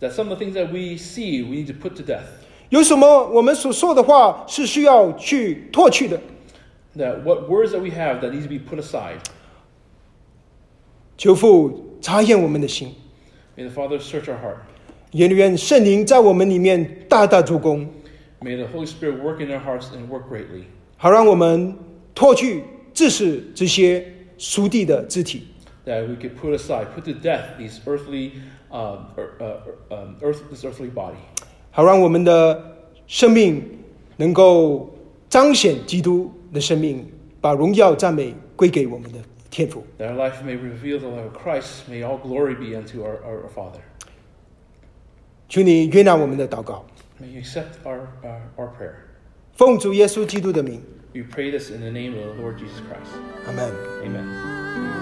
[0.00, 2.24] ，That some of the things that we see, we need to put to death.
[2.70, 6.20] 有什么我们所说的话是需要去唾去的。
[6.96, 9.18] That what words that we have that need to be put aside.
[11.16, 12.94] 求父查验我们的心
[13.56, 14.56] ，May the Father search our heart.
[15.10, 17.88] 也愿圣灵在我们里面大大做工
[18.40, 20.64] ，May the Holy Spirit work in our hearts and work greatly.
[20.96, 21.76] 好让我们
[22.14, 24.04] 脱去致死这些
[24.38, 25.46] 属地的肢体，
[25.85, 28.33] That we could put aside, put to death these earthly,
[28.71, 31.17] um, ear- uh, um, earth, this earthly body.
[31.71, 32.77] 好让我们的
[33.07, 33.63] 生命
[34.17, 34.93] 能够
[35.29, 37.11] 彰显基督的生命，
[37.41, 39.19] 把荣耀赞美归给我们的
[39.49, 39.83] 天父。
[39.97, 41.89] That our life may reveal the life of Christ.
[41.89, 43.79] May all glory be unto our, our, our Father.
[45.47, 46.85] 求你悦纳我们的祷告，
[47.19, 48.93] May you accept our, uh, our prayer.
[49.55, 50.81] 奉主耶稣基督的名，
[51.13, 53.17] We pray this in the name of the Lord Jesus Christ.
[53.47, 53.71] 阿门。
[54.05, 54.92] Amen.